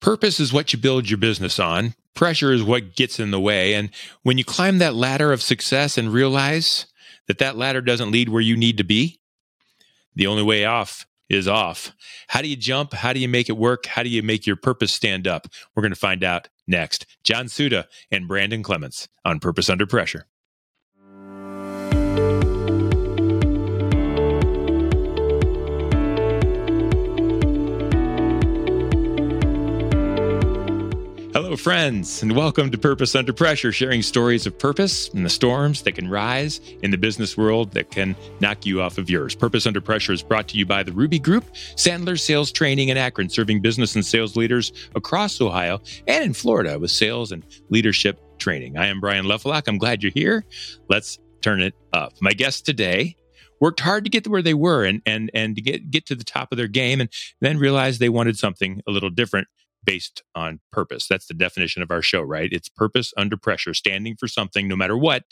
Purpose 0.00 0.40
is 0.40 0.52
what 0.52 0.72
you 0.72 0.78
build 0.78 1.10
your 1.10 1.18
business 1.18 1.58
on. 1.58 1.94
Pressure 2.14 2.52
is 2.52 2.62
what 2.62 2.96
gets 2.96 3.20
in 3.20 3.30
the 3.30 3.40
way. 3.40 3.74
And 3.74 3.90
when 4.22 4.38
you 4.38 4.44
climb 4.44 4.78
that 4.78 4.94
ladder 4.94 5.32
of 5.32 5.42
success 5.42 5.98
and 5.98 6.12
realize 6.12 6.86
that 7.26 7.38
that 7.38 7.56
ladder 7.56 7.80
doesn't 7.80 8.10
lead 8.10 8.28
where 8.28 8.40
you 8.40 8.56
need 8.56 8.78
to 8.78 8.84
be, 8.84 9.20
the 10.14 10.26
only 10.26 10.42
way 10.42 10.64
off 10.64 11.06
is 11.28 11.46
off. 11.46 11.92
How 12.28 12.42
do 12.42 12.48
you 12.48 12.56
jump? 12.56 12.92
How 12.92 13.12
do 13.12 13.20
you 13.20 13.28
make 13.28 13.48
it 13.48 13.56
work? 13.56 13.86
How 13.86 14.02
do 14.02 14.08
you 14.08 14.22
make 14.22 14.46
your 14.46 14.56
purpose 14.56 14.92
stand 14.92 15.28
up? 15.28 15.46
We're 15.74 15.82
going 15.82 15.92
to 15.92 15.98
find 15.98 16.24
out 16.24 16.48
next. 16.66 17.06
John 17.22 17.46
Siuda 17.46 17.84
and 18.10 18.26
Brandon 18.26 18.62
Clemens 18.62 19.08
on 19.24 19.38
Purpose 19.38 19.70
Under 19.70 19.86
Pressure. 19.86 20.26
Friends, 31.60 32.22
and 32.22 32.34
welcome 32.34 32.70
to 32.70 32.78
Purpose 32.78 33.14
Under 33.14 33.34
Pressure, 33.34 33.70
sharing 33.70 34.00
stories 34.00 34.46
of 34.46 34.58
purpose 34.58 35.10
and 35.10 35.26
the 35.26 35.30
storms 35.30 35.82
that 35.82 35.92
can 35.92 36.08
rise 36.08 36.58
in 36.82 36.90
the 36.90 36.96
business 36.96 37.36
world 37.36 37.72
that 37.72 37.90
can 37.90 38.16
knock 38.40 38.64
you 38.64 38.80
off 38.80 38.96
of 38.96 39.10
yours. 39.10 39.34
Purpose 39.34 39.66
Under 39.66 39.82
Pressure 39.82 40.14
is 40.14 40.22
brought 40.22 40.48
to 40.48 40.56
you 40.56 40.64
by 40.64 40.82
the 40.82 40.92
Ruby 40.92 41.18
Group, 41.18 41.44
Sandler 41.74 42.18
Sales 42.18 42.50
Training 42.50 42.88
in 42.88 42.96
Akron, 42.96 43.28
serving 43.28 43.60
business 43.60 43.94
and 43.94 44.02
sales 44.02 44.36
leaders 44.36 44.72
across 44.94 45.38
Ohio 45.38 45.82
and 46.06 46.24
in 46.24 46.32
Florida 46.32 46.78
with 46.78 46.90
sales 46.90 47.30
and 47.30 47.44
leadership 47.68 48.18
training. 48.38 48.78
I 48.78 48.86
am 48.86 48.98
Brian 48.98 49.26
Lefelock. 49.26 49.68
I'm 49.68 49.76
glad 49.76 50.02
you're 50.02 50.12
here. 50.12 50.46
Let's 50.88 51.18
turn 51.42 51.60
it 51.60 51.74
up. 51.92 52.14
My 52.22 52.32
guest 52.32 52.64
today 52.64 53.16
worked 53.60 53.80
hard 53.80 54.04
to 54.04 54.10
get 54.10 54.24
to 54.24 54.30
where 54.30 54.40
they 54.40 54.54
were 54.54 54.84
and 54.84 55.02
and 55.04 55.30
and 55.34 55.56
to 55.56 55.60
get 55.60 55.90
get 55.90 56.06
to 56.06 56.14
the 56.14 56.24
top 56.24 56.52
of 56.52 56.56
their 56.56 56.68
game 56.68 57.02
and 57.02 57.10
then 57.42 57.58
realized 57.58 58.00
they 58.00 58.08
wanted 58.08 58.38
something 58.38 58.80
a 58.88 58.90
little 58.90 59.10
different 59.10 59.46
based 59.84 60.22
on 60.34 60.60
purpose. 60.72 61.06
That's 61.08 61.26
the 61.26 61.34
definition 61.34 61.82
of 61.82 61.90
our 61.90 62.02
show, 62.02 62.20
right? 62.20 62.52
It's 62.52 62.68
purpose 62.68 63.12
under 63.16 63.36
pressure, 63.36 63.74
standing 63.74 64.16
for 64.18 64.28
something 64.28 64.68
no 64.68 64.76
matter 64.76 64.96
what 64.96 65.24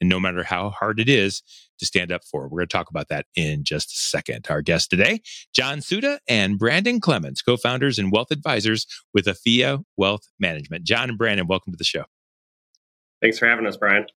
and 0.00 0.08
no 0.08 0.20
matter 0.20 0.44
how 0.44 0.70
hard 0.70 1.00
it 1.00 1.08
is 1.08 1.42
to 1.78 1.86
stand 1.86 2.12
up 2.12 2.22
for. 2.24 2.44
We're 2.44 2.58
going 2.58 2.68
to 2.68 2.76
talk 2.76 2.90
about 2.90 3.08
that 3.08 3.26
in 3.36 3.64
just 3.64 3.90
a 3.90 3.96
second. 3.96 4.46
Our 4.50 4.62
guests 4.62 4.88
today, 4.88 5.20
John 5.54 5.78
Siuda 5.78 6.18
and 6.28 6.58
Brandon 6.58 7.00
Clemens, 7.00 7.42
co-founders 7.42 7.98
and 7.98 8.12
wealth 8.12 8.30
advisors 8.30 8.86
with 9.14 9.26
Afia 9.26 9.84
Wealth 9.96 10.28
Management. 10.38 10.84
John 10.84 11.08
and 11.08 11.18
Brandon, 11.18 11.46
welcome 11.46 11.72
to 11.72 11.76
the 11.76 11.84
show. 11.84 12.04
Thanks 13.20 13.38
for 13.38 13.46
having 13.46 13.66
us, 13.66 13.76
Brian. 13.76 14.06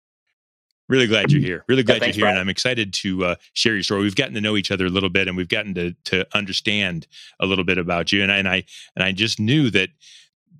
Really 0.88 1.06
glad 1.06 1.30
you're 1.30 1.40
here. 1.40 1.64
Really 1.68 1.82
glad 1.82 1.94
yeah, 1.94 2.00
thanks, 2.00 2.16
you're 2.16 2.26
here, 2.26 2.32
Brian. 2.32 2.36
and 2.38 2.40
I'm 2.40 2.48
excited 2.48 2.92
to 2.94 3.24
uh, 3.24 3.34
share 3.54 3.74
your 3.74 3.82
story. 3.82 4.02
We've 4.02 4.16
gotten 4.16 4.34
to 4.34 4.40
know 4.40 4.56
each 4.56 4.70
other 4.70 4.86
a 4.86 4.90
little 4.90 5.08
bit, 5.08 5.28
and 5.28 5.36
we've 5.36 5.48
gotten 5.48 5.74
to 5.74 5.94
to 6.04 6.26
understand 6.36 7.06
a 7.40 7.46
little 7.46 7.64
bit 7.64 7.78
about 7.78 8.12
you. 8.12 8.22
And 8.22 8.32
I, 8.32 8.36
and 8.36 8.48
I 8.48 8.64
and 8.96 9.04
I 9.04 9.12
just 9.12 9.40
knew 9.40 9.70
that 9.70 9.90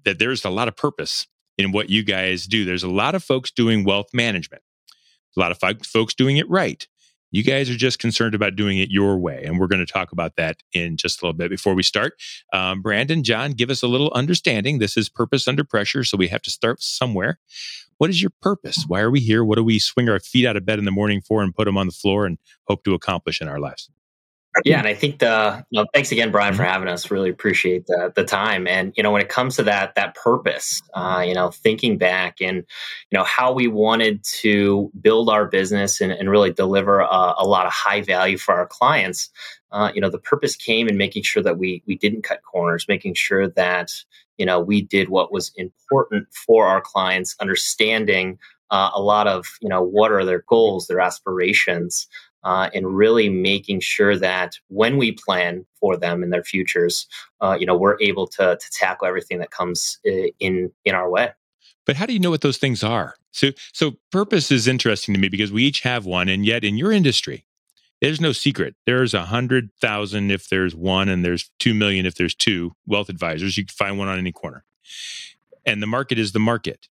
that 0.05 0.19
there's 0.19 0.45
a 0.45 0.50
lot 0.50 0.69
of 0.69 0.77
purpose 0.77 1.27
in 1.59 1.73
what 1.73 1.91
you 1.91 2.03
guys 2.03 2.47
do. 2.47 2.65
There's 2.65 2.83
a 2.83 2.91
lot 2.91 3.15
of 3.15 3.23
folks 3.23 3.50
doing 3.50 3.84
wealth 3.84 4.09
management, 4.12 4.62
a 5.37 5.41
lot 5.41 5.50
of 5.50 5.59
folks 5.84 6.15
doing 6.15 6.37
it 6.37 6.48
right. 6.48 6.87
You 7.33 7.42
guys 7.42 7.69
are 7.69 7.77
just 7.77 7.98
concerned 7.98 8.34
about 8.34 8.55
doing 8.55 8.78
it 8.78 8.91
your 8.91 9.19
way. 9.19 9.42
And 9.44 9.58
we're 9.58 9.66
going 9.66 9.84
to 9.84 9.92
talk 9.92 10.12
about 10.12 10.36
that 10.36 10.62
in 10.72 10.97
just 10.97 11.20
a 11.20 11.25
little 11.25 11.36
bit. 11.36 11.50
Before 11.50 11.75
we 11.75 11.83
start, 11.83 12.14
um, 12.52 12.83
Brandon, 12.83 13.25
John, 13.25 13.52
give 13.52 13.70
us 13.70 13.83
a 13.83 13.88
little 13.88 14.12
understanding. 14.14 14.78
This 14.78 14.97
is 14.97 15.08
Purpose 15.08 15.48
Under 15.48 15.64
Pressure. 15.64 16.05
So 16.05 16.16
we 16.16 16.28
have 16.28 16.42
to 16.42 16.50
start 16.50 16.80
somewhere 16.83 17.41
what 18.03 18.10
is 18.10 18.20
your 18.20 18.33
purpose? 18.41 18.84
Why 18.88 19.00
are 19.00 19.12
we 19.12 19.20
here? 19.20 19.44
What 19.44 19.58
do 19.58 19.62
we 19.62 19.78
swing 19.78 20.08
our 20.08 20.19
feet 20.19 20.44
out 20.44 20.56
of 20.56 20.66
bed 20.66 20.80
in 20.80 20.84
the 20.84 20.91
morning 20.91 21.20
for 21.20 21.41
and 21.41 21.55
put 21.55 21.66
them 21.66 21.78
on 21.78 21.86
the 21.86 21.92
floor 21.92 22.27
and 22.27 22.36
hope 22.64 22.83
to 22.83 22.94
accomplish 22.94 23.41
in 23.41 23.47
our 23.47 23.60
lives? 23.60 23.88
Yeah, 24.64 24.78
and 24.78 24.86
I 24.86 24.95
think 24.95 25.19
the 25.19 25.64
you 25.70 25.81
know, 25.81 25.86
thanks 25.95 26.12
again, 26.12 26.31
Brian, 26.31 26.55
for 26.55 26.62
having 26.62 26.89
us. 26.89 27.11
Really 27.11 27.31
appreciate 27.31 27.86
the 27.86 28.12
the 28.14 28.25
time. 28.25 28.67
And 28.67 28.92
you 28.97 29.03
know, 29.03 29.11
when 29.11 29.22
it 29.22 29.31
comes 29.31 29.56
to 29.56 29.62
that 29.64 29.94
that 29.94 30.14
purpose, 30.14 30.83
uh, 30.94 31.25
you 31.27 31.34
know, 31.34 31.50
thinking 31.50 31.97
back 31.97 32.36
and 32.41 32.56
you 32.59 33.19
know 33.19 33.25
how 33.25 33.53
we 33.53 33.67
wanted 33.67 34.22
to 34.25 34.91
build 35.00 35.31
our 35.31 35.47
business 35.47 36.00
and, 36.00 36.12
and 36.12 36.28
really 36.28 36.53
deliver 36.53 37.00
a, 37.00 37.34
a, 37.38 37.47
lot 37.47 37.66
of 37.66 37.72
high 37.72 38.03
value 38.03 38.37
for 38.37 38.54
our 38.54 38.66
clients. 38.66 39.31
Uh, 39.71 39.91
you 39.94 40.03
know, 40.03 40.10
the 40.10 40.19
purpose 40.19 40.55
came 40.55 40.87
in 40.87 40.99
making 40.99 41.22
sure 41.22 41.43
that 41.43 41.56
we 41.56 41.82
we 41.87 41.97
didn't 41.97 42.22
cut 42.22 42.43
corners, 42.43 42.87
making 42.88 43.15
sure 43.15 43.49
that 43.49 43.91
you 44.37 44.44
know 44.44 44.60
we 44.60 44.82
did 44.82 45.09
what 45.09 45.32
was 45.32 45.50
important 45.56 46.26
for 46.32 46.66
our 46.66 46.81
clients 46.81 47.37
understanding 47.41 48.38
uh, 48.71 48.91
a 48.94 49.00
lot 49.00 49.26
of 49.26 49.47
you 49.60 49.69
know 49.69 49.82
what 49.82 50.12
are 50.12 50.25
their 50.25 50.44
goals 50.49 50.87
their 50.87 51.00
aspirations 51.00 52.06
uh, 52.44 52.70
and 52.75 52.97
really 52.97 53.28
making 53.28 53.80
sure 53.80 54.16
that 54.16 54.58
when 54.69 54.97
we 54.97 55.12
plan 55.12 55.64
for 55.78 55.97
them 55.97 56.22
and 56.22 56.32
their 56.32 56.44
futures 56.44 57.06
uh, 57.41 57.56
you 57.58 57.66
know 57.66 57.76
we're 57.76 58.00
able 58.00 58.26
to, 58.26 58.56
to 58.56 58.70
tackle 58.70 59.06
everything 59.06 59.38
that 59.38 59.50
comes 59.50 59.98
uh, 60.06 60.28
in 60.38 60.70
in 60.84 60.94
our 60.94 61.08
way 61.10 61.31
but 61.84 61.97
how 61.97 62.06
do 62.06 62.12
you 62.12 62.20
know 62.20 62.31
what 62.31 62.41
those 62.42 62.58
things 62.58 62.82
are 62.82 63.14
so 63.31 63.50
so 63.72 63.97
purpose 64.10 64.50
is 64.50 64.66
interesting 64.66 65.14
to 65.14 65.20
me 65.20 65.28
because 65.28 65.52
we 65.52 65.64
each 65.64 65.81
have 65.81 66.04
one 66.04 66.28
and 66.28 66.44
yet 66.47 66.64
in 66.64 66.76
your 66.76 66.92
industry 66.92 67.44
there's 68.02 68.20
no 68.20 68.32
secret. 68.32 68.75
There's 68.84 69.14
a 69.14 69.26
hundred 69.26 69.70
thousand 69.81 70.32
if 70.32 70.48
there's 70.48 70.75
one, 70.75 71.08
and 71.08 71.25
there's 71.25 71.50
two 71.60 71.72
million 71.72 72.04
if 72.04 72.16
there's 72.16 72.34
two 72.34 72.75
wealth 72.84 73.08
advisors. 73.08 73.56
You 73.56 73.64
can 73.64 73.72
find 73.72 73.97
one 73.97 74.08
on 74.08 74.19
any 74.19 74.32
corner. 74.32 74.64
And 75.64 75.81
the 75.81 75.86
market 75.86 76.19
is 76.19 76.32
the 76.32 76.41
market. 76.41 76.88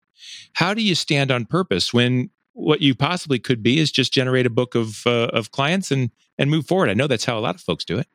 How 0.53 0.73
do 0.73 0.83
you 0.83 0.95
stand 0.95 1.33
on 1.33 1.47
purpose 1.47 1.93
when 1.93 2.31
what 2.61 2.81
you 2.81 2.95
possibly 2.95 3.39
could 3.39 3.63
be 3.63 3.79
is 3.79 3.91
just 3.91 4.13
generate 4.13 4.47
a 4.47 4.51
book 4.51 4.75
of 4.75 5.07
uh, 5.07 5.29
of 5.33 5.51
clients 5.51 5.91
and 5.91 6.11
and 6.39 6.51
move 6.51 6.67
forward? 6.67 6.89
I 6.91 6.95
know 6.95 7.07
that's 7.07 7.25
how 7.25 7.39
a 7.39 7.41
lot 7.41 7.55
of 7.55 7.61
folks 7.61 7.85
do 7.85 7.99
it. 7.99 8.07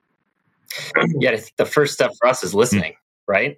Yeah, 1.19 1.31
I 1.31 1.37
think 1.37 1.55
the 1.57 1.65
first 1.65 1.93
step 1.93 2.11
for 2.19 2.27
us 2.27 2.43
is 2.43 2.53
listening, 2.53 2.93
mm-hmm. 2.93 3.31
right? 3.31 3.57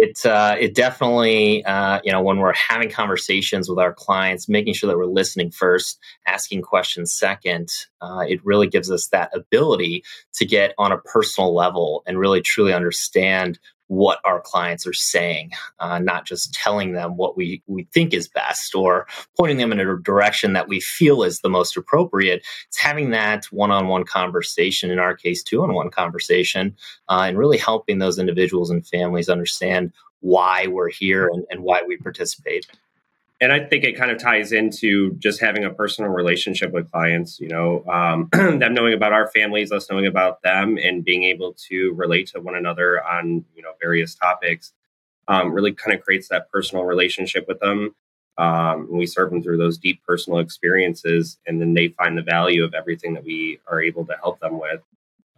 it 0.00 0.24
uh, 0.24 0.56
it 0.58 0.74
definitely 0.74 1.62
uh, 1.64 2.00
you 2.02 2.10
know 2.10 2.22
when 2.22 2.38
we're 2.38 2.54
having 2.54 2.90
conversations 2.90 3.68
with 3.68 3.78
our 3.78 3.92
clients, 3.92 4.48
making 4.48 4.72
sure 4.72 4.88
that 4.88 4.96
we're 4.96 5.04
listening 5.04 5.50
first, 5.50 5.98
asking 6.26 6.62
questions 6.62 7.12
second, 7.12 7.70
uh, 8.00 8.24
it 8.26 8.44
really 8.44 8.66
gives 8.66 8.90
us 8.90 9.08
that 9.08 9.30
ability 9.34 10.02
to 10.32 10.46
get 10.46 10.74
on 10.78 10.90
a 10.90 10.98
personal 10.98 11.54
level 11.54 12.02
and 12.06 12.18
really 12.18 12.40
truly 12.40 12.72
understand 12.72 13.58
what 13.90 14.20
our 14.24 14.40
clients 14.40 14.86
are 14.86 14.92
saying, 14.92 15.50
uh, 15.80 15.98
not 15.98 16.24
just 16.24 16.54
telling 16.54 16.92
them 16.92 17.16
what 17.16 17.36
we, 17.36 17.60
we 17.66 17.88
think 17.92 18.14
is 18.14 18.28
best 18.28 18.72
or 18.72 19.08
pointing 19.36 19.56
them 19.56 19.72
in 19.72 19.80
a 19.80 19.98
direction 19.98 20.52
that 20.52 20.68
we 20.68 20.78
feel 20.78 21.24
is 21.24 21.40
the 21.40 21.48
most 21.48 21.76
appropriate. 21.76 22.46
It's 22.68 22.80
having 22.80 23.10
that 23.10 23.46
one 23.46 23.72
on 23.72 23.88
one 23.88 24.04
conversation, 24.04 24.92
in 24.92 25.00
our 25.00 25.16
case, 25.16 25.42
two 25.42 25.64
on 25.64 25.74
one 25.74 25.90
conversation, 25.90 26.76
uh, 27.08 27.24
and 27.26 27.36
really 27.36 27.58
helping 27.58 27.98
those 27.98 28.20
individuals 28.20 28.70
and 28.70 28.86
families 28.86 29.28
understand 29.28 29.92
why 30.20 30.68
we're 30.68 30.90
here 30.90 31.26
and, 31.26 31.44
and 31.50 31.64
why 31.64 31.82
we 31.82 31.96
participate 31.96 32.68
and 33.40 33.52
I 33.52 33.60
think 33.60 33.84
it 33.84 33.96
kind 33.96 34.10
of 34.10 34.18
ties 34.18 34.52
into 34.52 35.14
just 35.14 35.40
having 35.40 35.64
a 35.64 35.70
personal 35.70 36.10
relationship 36.10 36.72
with 36.72 36.90
clients, 36.90 37.40
you 37.40 37.48
know, 37.48 37.84
um, 37.86 38.28
them 38.32 38.74
knowing 38.74 38.92
about 38.92 39.14
our 39.14 39.28
families, 39.28 39.72
us 39.72 39.90
knowing 39.90 40.06
about 40.06 40.42
them, 40.42 40.76
and 40.76 41.04
being 41.04 41.24
able 41.24 41.54
to 41.68 41.92
relate 41.94 42.28
to 42.28 42.40
one 42.40 42.54
another 42.54 43.02
on, 43.02 43.44
you 43.54 43.62
know, 43.62 43.72
various 43.80 44.14
topics 44.14 44.72
um, 45.26 45.52
really 45.52 45.72
kind 45.72 45.96
of 45.96 46.04
creates 46.04 46.28
that 46.28 46.50
personal 46.50 46.84
relationship 46.84 47.46
with 47.48 47.60
them. 47.60 47.94
Um, 48.36 48.88
we 48.90 49.06
serve 49.06 49.30
them 49.30 49.42
through 49.42 49.58
those 49.58 49.78
deep 49.78 50.02
personal 50.06 50.38
experiences, 50.38 51.38
and 51.46 51.60
then 51.60 51.72
they 51.72 51.88
find 51.88 52.18
the 52.18 52.22
value 52.22 52.64
of 52.64 52.74
everything 52.74 53.14
that 53.14 53.24
we 53.24 53.60
are 53.66 53.80
able 53.80 54.04
to 54.06 54.16
help 54.22 54.40
them 54.40 54.60
with 54.60 54.82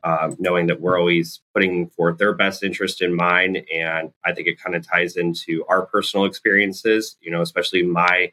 um, 0.05 0.37
knowing 0.39 0.67
that 0.67 0.81
we're 0.81 0.99
always 0.99 1.41
putting 1.55 1.89
forth 1.91 2.19
their 2.19 2.35
best 2.35 2.63
interest 2.63 3.03
in 3.03 3.15
mind. 3.15 3.65
And 3.73 4.13
I 4.25 4.33
think 4.33 4.49
it 4.49 4.61
kind 4.61 4.75
of 4.75 4.87
ties 4.87 5.17
into 5.17 5.65
our 5.69 5.87
personal 5.87 6.27
experiences, 6.27 7.17
you 7.21 7.31
know, 7.31 7.41
especially 7.41 7.83
my 7.83 8.33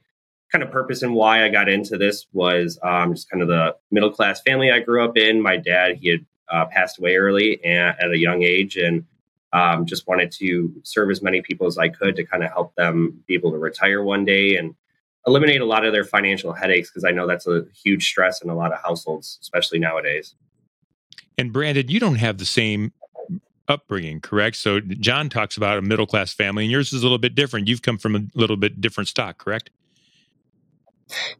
kind 0.52 0.64
of 0.64 0.72
purpose 0.72 1.04
and 1.04 1.14
why 1.14 1.46
I 1.46 1.50
got 1.50 1.70
into 1.70 1.98
this 1.98 2.26
was 2.34 2.80
um, 2.82 3.14
just 3.14 3.30
kind 3.30 3.42
of 3.42 3.48
the 3.48 3.76
middle 3.92 4.12
class 4.12 4.42
family 4.42 4.72
I 4.72 4.80
grew 4.80 5.04
up 5.04 5.16
in. 5.18 5.42
My 5.42 5.58
dad, 5.58 5.98
he 5.98 6.10
had 6.10 6.26
uh, 6.52 6.66
passed 6.66 6.98
away 6.98 7.18
early 7.18 7.64
and 7.64 7.96
at 8.00 8.12
a 8.12 8.18
young 8.18 8.42
age, 8.42 8.76
and 8.76 9.06
um, 9.54 9.86
just 9.86 10.08
wanted 10.08 10.32
to 10.34 10.74
serve 10.84 11.12
as 11.12 11.22
many 11.22 11.42
people 11.42 11.68
as 11.68 11.78
I 11.78 11.90
could 11.90 12.16
to 12.16 12.26
kind 12.26 12.44
of 12.44 12.52
help 12.52 12.76
them 12.76 13.24
be 13.28 13.36
able 13.36 13.52
to 13.52 13.58
retire 13.58 14.04
one 14.04 14.26
day 14.26 14.56
and 14.56 14.76
eliminate 15.28 15.62
a 15.62 15.66
lot 15.66 15.86
of 15.86 15.94
their 15.94 16.04
financial 16.04 16.54
headaches 16.54 16.90
because 16.90 17.04
I 17.04 17.12
know 17.12 17.28
that's 17.28 17.48
a 17.48 17.66
huge 17.84 18.08
stress 18.08 18.42
in 18.42 18.50
a 18.50 18.56
lot 18.56 18.74
of 18.74 18.82
households, 18.82 19.38
especially 19.42 19.80
nowadays. 19.80 20.34
And 21.40 21.54
Brandon, 21.54 21.88
you 21.88 22.02
don't 22.02 22.16
have 22.16 22.38
the 22.38 22.44
same 22.44 22.92
upbringing, 23.70 24.20
correct? 24.20 24.58
So 24.58 24.82
John 24.82 25.30
talks 25.30 25.56
about 25.56 25.78
a 25.78 25.82
middle 25.82 26.06
class 26.06 26.34
family, 26.34 26.66
and 26.66 26.72
yours 26.72 26.92
is 26.92 27.02
a 27.02 27.06
little 27.06 27.18
bit 27.18 27.34
different. 27.34 27.70
You've 27.70 27.82
come 27.82 27.98
from 27.98 28.14
a 28.14 28.20
little 28.36 28.58
bit 28.58 28.82
different 28.82 29.08
stock, 29.08 29.38
correct? 29.38 29.70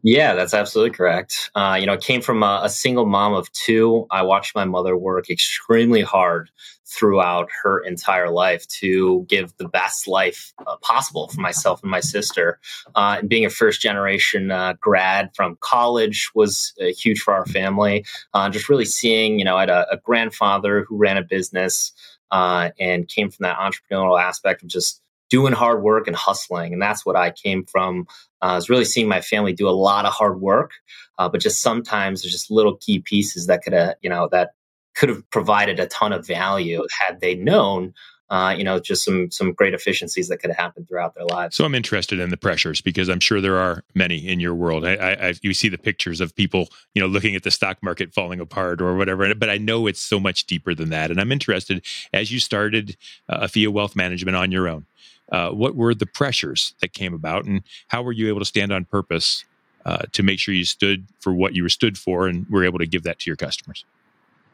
Yeah, 0.02 0.34
that's 0.34 0.54
absolutely 0.54 0.96
correct. 0.96 1.50
Uh, 1.54 1.76
you 1.78 1.86
know, 1.86 1.92
it 1.92 2.00
came 2.00 2.20
from 2.22 2.42
a, 2.42 2.60
a, 2.64 2.68
single 2.68 3.06
mom 3.06 3.34
of 3.34 3.50
two. 3.52 4.06
I 4.10 4.22
watched 4.22 4.54
my 4.54 4.64
mother 4.64 4.96
work 4.96 5.30
extremely 5.30 6.02
hard 6.02 6.50
throughout 6.86 7.48
her 7.62 7.80
entire 7.80 8.30
life 8.30 8.66
to 8.66 9.24
give 9.28 9.56
the 9.58 9.68
best 9.68 10.08
life 10.08 10.52
uh, 10.66 10.76
possible 10.82 11.28
for 11.28 11.40
myself 11.40 11.82
and 11.82 11.90
my 11.90 12.00
sister. 12.00 12.58
Uh, 12.94 13.16
and 13.20 13.28
being 13.28 13.44
a 13.44 13.50
first 13.50 13.80
generation 13.80 14.50
uh, 14.50 14.74
grad 14.80 15.30
from 15.34 15.56
college 15.60 16.30
was 16.34 16.72
uh, 16.80 16.86
huge 16.86 17.20
for 17.20 17.32
our 17.32 17.46
family. 17.46 18.04
Uh, 18.34 18.50
just 18.50 18.68
really 18.68 18.84
seeing, 18.84 19.38
you 19.38 19.44
know, 19.44 19.56
I 19.56 19.60
had 19.60 19.70
a, 19.70 19.86
a 19.92 19.96
grandfather 19.98 20.84
who 20.88 20.96
ran 20.96 21.16
a 21.16 21.22
business. 21.22 21.92
and 22.32 23.06
came 23.08 23.30
from 23.30 23.44
that 23.44 23.58
entrepreneurial 23.58 24.20
aspect 24.20 24.62
of 24.62 24.68
just 24.68 25.00
doing 25.30 25.52
hard 25.52 25.82
work 25.82 26.06
and 26.08 26.16
hustling. 26.16 26.72
And 26.72 26.82
that's 26.82 27.06
what 27.06 27.16
I 27.16 27.30
came 27.30 27.64
from. 27.64 28.06
Uh, 28.42 28.46
I 28.46 28.54
was 28.56 28.70
really 28.70 28.84
seeing 28.84 29.08
my 29.08 29.20
family 29.20 29.52
do 29.52 29.68
a 29.68 29.70
lot 29.70 30.06
of 30.06 30.12
hard 30.12 30.40
work, 30.40 30.72
uh, 31.18 31.28
but 31.28 31.40
just 31.40 31.60
sometimes 31.60 32.22
there's 32.22 32.32
just 32.32 32.50
little 32.50 32.76
key 32.76 33.00
pieces 33.00 33.46
that 33.46 33.62
could 33.62 33.72
have, 33.72 33.94
you 34.02 34.10
know, 34.10 34.28
that 34.32 34.50
could 34.94 35.08
have 35.08 35.28
provided 35.30 35.78
a 35.78 35.86
ton 35.86 36.12
of 36.12 36.26
value 36.26 36.84
had 37.06 37.20
they 37.20 37.34
known 37.34 37.94
uh, 38.30 38.54
you 38.56 38.62
know, 38.62 38.78
just 38.78 39.04
some 39.04 39.28
some 39.30 39.52
great 39.52 39.74
efficiencies 39.74 40.28
that 40.28 40.38
could 40.38 40.52
happen 40.52 40.86
throughout 40.86 41.14
their 41.14 41.24
lives. 41.24 41.56
So 41.56 41.64
I'm 41.64 41.74
interested 41.74 42.20
in 42.20 42.30
the 42.30 42.36
pressures 42.36 42.80
because 42.80 43.08
I'm 43.08 43.18
sure 43.18 43.40
there 43.40 43.58
are 43.58 43.82
many 43.94 44.24
in 44.26 44.38
your 44.38 44.54
world. 44.54 44.86
I, 44.86 44.94
I, 44.94 45.28
I, 45.28 45.34
you 45.42 45.52
see 45.52 45.68
the 45.68 45.78
pictures 45.78 46.20
of 46.20 46.34
people, 46.36 46.68
you 46.94 47.02
know, 47.02 47.08
looking 47.08 47.34
at 47.34 47.42
the 47.42 47.50
stock 47.50 47.78
market 47.82 48.14
falling 48.14 48.38
apart 48.38 48.80
or 48.80 48.96
whatever, 48.96 49.34
but 49.34 49.50
I 49.50 49.58
know 49.58 49.88
it's 49.88 50.00
so 50.00 50.20
much 50.20 50.46
deeper 50.46 50.76
than 50.76 50.90
that. 50.90 51.10
And 51.10 51.20
I'm 51.20 51.32
interested 51.32 51.84
as 52.12 52.30
you 52.30 52.38
started 52.38 52.96
uh, 53.28 53.46
Afia 53.46 53.68
Wealth 53.68 53.96
Management 53.96 54.36
on 54.36 54.52
your 54.52 54.68
own. 54.68 54.86
Uh, 55.30 55.50
what 55.50 55.76
were 55.76 55.94
the 55.94 56.06
pressures 56.06 56.74
that 56.80 56.92
came 56.92 57.14
about, 57.14 57.44
and 57.44 57.62
how 57.88 58.02
were 58.02 58.12
you 58.12 58.28
able 58.28 58.40
to 58.40 58.44
stand 58.44 58.72
on 58.72 58.84
purpose 58.84 59.44
uh, 59.86 60.02
to 60.12 60.22
make 60.22 60.38
sure 60.38 60.52
you 60.52 60.64
stood 60.64 61.06
for 61.20 61.32
what 61.32 61.54
you 61.54 61.62
were 61.62 61.68
stood 61.68 61.96
for, 61.96 62.26
and 62.26 62.46
were 62.48 62.64
able 62.64 62.78
to 62.78 62.86
give 62.86 63.02
that 63.04 63.18
to 63.20 63.30
your 63.30 63.36
customers? 63.36 63.84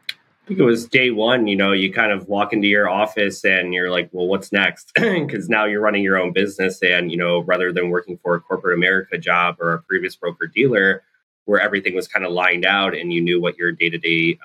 I 0.09 0.47
think 0.47 0.61
it 0.61 0.63
was 0.63 0.87
day 0.87 1.11
one, 1.11 1.47
you 1.47 1.57
know, 1.57 1.73
you 1.73 1.91
kind 1.91 2.13
of 2.13 2.29
walk 2.29 2.53
into 2.53 2.69
your 2.69 2.89
office 2.89 3.43
and 3.43 3.73
you're 3.73 3.91
like, 3.91 4.07
well, 4.13 4.27
what's 4.27 4.53
next? 4.53 4.93
Because 4.95 5.49
now 5.49 5.65
you're 5.65 5.81
running 5.81 6.03
your 6.03 6.17
own 6.17 6.31
business. 6.31 6.81
And, 6.81 7.11
you 7.11 7.17
know, 7.17 7.39
rather 7.39 7.73
than 7.73 7.89
working 7.89 8.17
for 8.23 8.35
a 8.35 8.39
corporate 8.39 8.77
America 8.77 9.17
job 9.17 9.57
or 9.59 9.73
a 9.73 9.81
previous 9.81 10.15
broker 10.15 10.47
dealer 10.47 11.03
where 11.43 11.59
everything 11.59 11.95
was 11.95 12.07
kind 12.07 12.25
of 12.25 12.31
lined 12.31 12.65
out 12.65 12.95
and 12.95 13.11
you 13.11 13.19
knew 13.19 13.41
what 13.41 13.57
your 13.57 13.73
day 13.73 13.89
to 13.89 13.97
day 13.97 14.39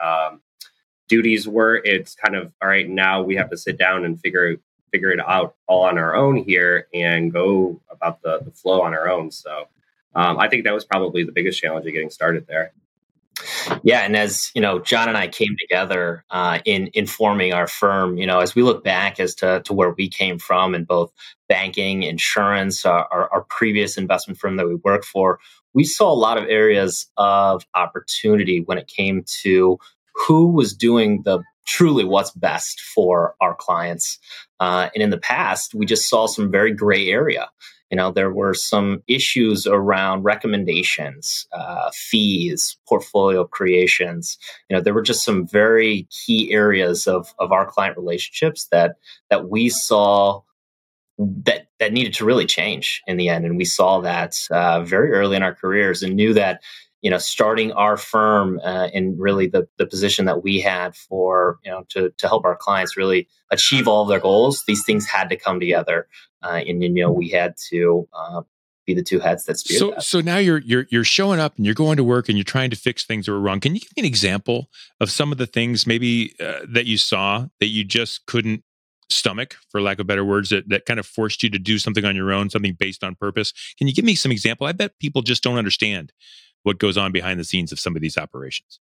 duties 1.09 1.47
were, 1.47 1.77
it's 1.85 2.17
kind 2.17 2.35
of, 2.35 2.53
all 2.61 2.69
right, 2.69 2.89
now 2.89 3.23
we 3.23 3.37
have 3.37 3.51
to 3.51 3.57
sit 3.57 3.79
down 3.79 4.05
and 4.05 4.19
figure 4.19 4.57
figure 4.93 5.11
it 5.11 5.21
out 5.21 5.57
all 5.67 5.85
on 5.85 5.99
our 5.99 6.15
own 6.15 6.37
here 6.37 6.87
and 6.95 7.33
go 7.33 7.81
about 7.91 8.23
the, 8.23 8.41
the 8.45 8.51
flow 8.51 8.83
on 8.83 8.95
our 8.95 9.09
own. 9.09 9.31
So 9.31 9.69
um, 10.15 10.39
I 10.39 10.49
think 10.49 10.65
that 10.65 10.75
was 10.75 10.85
probably 10.85 11.25
the 11.25 11.33
biggest 11.33 11.61
challenge 11.61 11.87
of 11.87 11.93
getting 11.93 12.11
started 12.11 12.47
there. 12.47 12.73
Yeah, 13.83 14.01
and 14.01 14.17
as 14.17 14.53
you 14.55 14.61
know, 14.61 14.79
John 14.79 15.09
and 15.09 15.17
I 15.17 15.27
came 15.27 15.57
together 15.59 16.25
uh, 16.31 16.59
in 16.65 16.89
in 16.89 17.07
forming 17.07 17.53
our 17.53 17.67
firm. 17.67 18.19
You 18.19 18.27
know, 18.27 18.41
as 18.41 18.55
we 18.55 18.63
look 18.63 18.85
back 18.85 19.19
as 19.19 19.35
to 19.37 19.63
to 19.65 19.73
where 19.73 19.91
we 19.91 20.09
came 20.09 20.39
from 20.39 20.75
in 20.75 20.85
both 20.85 21.11
banking, 21.49 22.03
insurance, 22.03 22.85
our, 22.85 23.09
our, 23.11 23.33
our 23.33 23.41
previous 23.45 23.97
investment 23.97 24.39
firm 24.39 24.57
that 24.57 24.69
we 24.69 24.75
worked 24.77 25.07
for, 25.07 25.41
we 25.73 25.85
saw 25.85 26.13
a 26.13 26.15
lot 26.15 26.39
of 26.39 26.45
areas 26.45 27.11
of 27.17 27.67
opportunity 27.75 28.61
when 28.61 28.79
it 28.79 28.87
came 28.87 29.25
to 29.43 29.79
who 30.15 30.49
was 30.49 30.75
doing 30.75 31.23
the 31.23 31.43
truly 31.65 32.05
what's 32.05 32.31
best 32.33 32.81
for 32.81 33.35
our 33.41 33.55
clients. 33.55 34.19
Uh, 34.61 34.89
and 34.95 35.03
in 35.03 35.11
the 35.11 35.19
past, 35.19 35.75
we 35.75 35.87
just 35.87 36.09
saw 36.09 36.27
some 36.27 36.51
very 36.51 36.73
gray 36.73 37.09
area. 37.09 37.49
You 37.91 37.97
know, 37.97 38.11
there 38.11 38.33
were 38.33 38.55
some 38.55 39.03
issues 39.07 39.67
around 39.67 40.23
recommendations, 40.23 41.47
uh, 41.53 41.91
fees, 41.93 42.79
portfolio 42.89 43.45
creations. 43.45 44.39
You 44.71 44.77
know, 44.77 44.83
there 44.83 44.95
were 44.95 45.03
just 45.03 45.25
some 45.25 45.47
very 45.47 46.09
key 46.11 46.53
areas 46.53 47.07
of, 47.07 47.35
of 47.39 47.53
our 47.53 47.67
client 47.67 47.99
relationships 47.99 48.67
that 48.73 48.97
that 49.29 49.51
we 49.51 49.69
saw 49.69 50.41
that 51.19 51.67
that 51.79 51.93
needed 51.93 52.15
to 52.15 52.25
really 52.25 52.47
change 52.47 53.03
in 53.07 53.19
the 53.19 53.29
end, 53.29 53.45
and 53.45 53.59
we 53.59 53.67
saw 53.67 54.01
that 54.01 54.41
uh, 54.51 54.83
very 54.83 55.13
early 55.13 55.37
in 55.37 55.43
our 55.43 55.55
careers, 55.55 56.03
and 56.03 56.17
knew 56.17 56.33
that 56.33 56.63
you 57.03 57.11
know 57.11 57.19
starting 57.19 57.73
our 57.73 57.97
firm 57.97 58.61
uh, 58.65 58.89
in 58.93 59.17
really 59.19 59.47
the, 59.47 59.69
the 59.77 59.87
position 59.87 60.25
that 60.25 60.43
we 60.43 60.61
had 60.61 60.97
for 60.97 61.59
you 61.65 61.71
know 61.71 61.85
to, 61.91 62.11
to 62.17 62.29
help 62.29 62.45
our 62.45 62.57
clients 62.57 62.97
really 62.97 63.29
achieve 63.51 63.87
all 63.87 64.03
of 64.03 64.09
their 64.09 64.21
goals 64.21 64.63
these 64.67 64.85
things 64.85 65.07
had 65.07 65.29
to 65.29 65.37
come 65.37 65.61
together 65.61 66.09
uh, 66.43 66.61
and 66.67 66.83
you 66.83 66.91
know 66.91 67.13
we 67.13 67.29
had 67.29 67.55
to 67.71 68.09
uh, 68.15 68.43
be 68.87 68.95
the 68.95 69.03
two 69.03 69.21
heads 69.21 69.45
that 69.45 69.59
steered 69.59 69.79
so 69.79 69.91
that. 69.91 70.03
so 70.03 70.21
now 70.21 70.39
you're 70.39 70.59
you're 70.59 70.87
you're 70.91 71.05
showing 71.05 71.39
up 71.39 71.57
and 71.57 71.67
you're 71.67 71.75
going 71.75 71.97
to 71.97 72.05
work 72.05 72.29
and 72.29 72.39
you're 72.39 72.45
trying 72.45 72.71
to 72.71 72.77
fix 72.77 73.05
things 73.05 73.27
that 73.27 73.33
were 73.33 73.41
wrong. 73.41 73.61
Can 73.61 73.75
you 73.75 73.81
give 73.81 73.91
me 73.97 74.03
an 74.03 74.07
example 74.07 74.69
of 75.01 75.11
some 75.11 75.31
of 75.31 75.39
the 75.39 75.47
things 75.47 75.87
maybe 75.87 76.35
uh, 76.41 76.61
that 76.69 76.87
you 76.87 76.99
saw 76.99 77.47
that 77.61 77.67
you 77.67 77.85
just 77.85 78.27
couldn't 78.27 78.65
stomach 79.09 79.57
for 79.71 79.81
lack 79.81 79.99
of 79.99 80.07
better 80.07 80.25
words 80.25 80.51
that, 80.51 80.69
that 80.69 80.87
kind 80.87 80.99
of 80.99 81.07
forced 81.07 81.43
you 81.43 81.51
to 81.51 81.59
do 81.59 81.79
something 81.79 82.05
on 82.05 82.17
your 82.17 82.33
own 82.33 82.51
something 82.51 82.75
based 82.79 83.05
on 83.05 83.15
purpose? 83.15 83.53
Can 83.79 83.87
you 83.87 83.95
give 83.95 84.05
me 84.05 84.15
some 84.15 84.33
example? 84.33 84.67
I 84.67 84.73
bet 84.73 84.99
people 84.99 85.23
just 85.23 85.43
don't 85.43 85.59
understand 85.59 86.13
what 86.63 86.79
goes 86.79 86.97
on 86.97 87.13
behind 87.13 87.39
the 87.39 87.45
scenes 87.45 87.73
of 87.73 87.81
some 87.81 87.97
of 87.97 88.03
these 88.03 88.17
operations? 88.17 88.81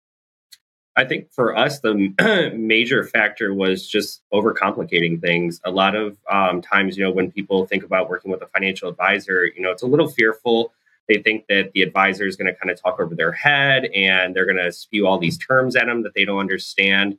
I 0.96 1.04
think 1.04 1.32
for 1.32 1.56
us, 1.56 1.80
the 1.80 2.52
major 2.56 3.04
factor 3.04 3.54
was 3.54 3.88
just 3.88 4.22
overcomplicating 4.32 5.20
things. 5.20 5.60
A 5.64 5.70
lot 5.70 5.94
of 5.94 6.18
um, 6.30 6.60
times, 6.60 6.96
you 6.96 7.04
know, 7.04 7.10
when 7.10 7.30
people 7.30 7.64
think 7.66 7.84
about 7.84 8.10
working 8.10 8.30
with 8.30 8.42
a 8.42 8.46
financial 8.48 8.88
advisor, 8.88 9.46
you 9.46 9.62
know, 9.62 9.70
it's 9.70 9.82
a 9.82 9.86
little 9.86 10.08
fearful. 10.08 10.72
They 11.08 11.22
think 11.22 11.46
that 11.48 11.72
the 11.72 11.82
advisor 11.82 12.26
is 12.26 12.36
going 12.36 12.52
to 12.52 12.54
kind 12.54 12.70
of 12.70 12.80
talk 12.80 13.00
over 13.00 13.14
their 13.14 13.32
head 13.32 13.86
and 13.86 14.34
they're 14.34 14.46
going 14.46 14.62
to 14.62 14.72
spew 14.72 15.06
all 15.06 15.18
these 15.18 15.38
terms 15.38 15.74
at 15.76 15.86
them 15.86 16.02
that 16.02 16.14
they 16.14 16.24
don't 16.24 16.38
understand. 16.38 17.18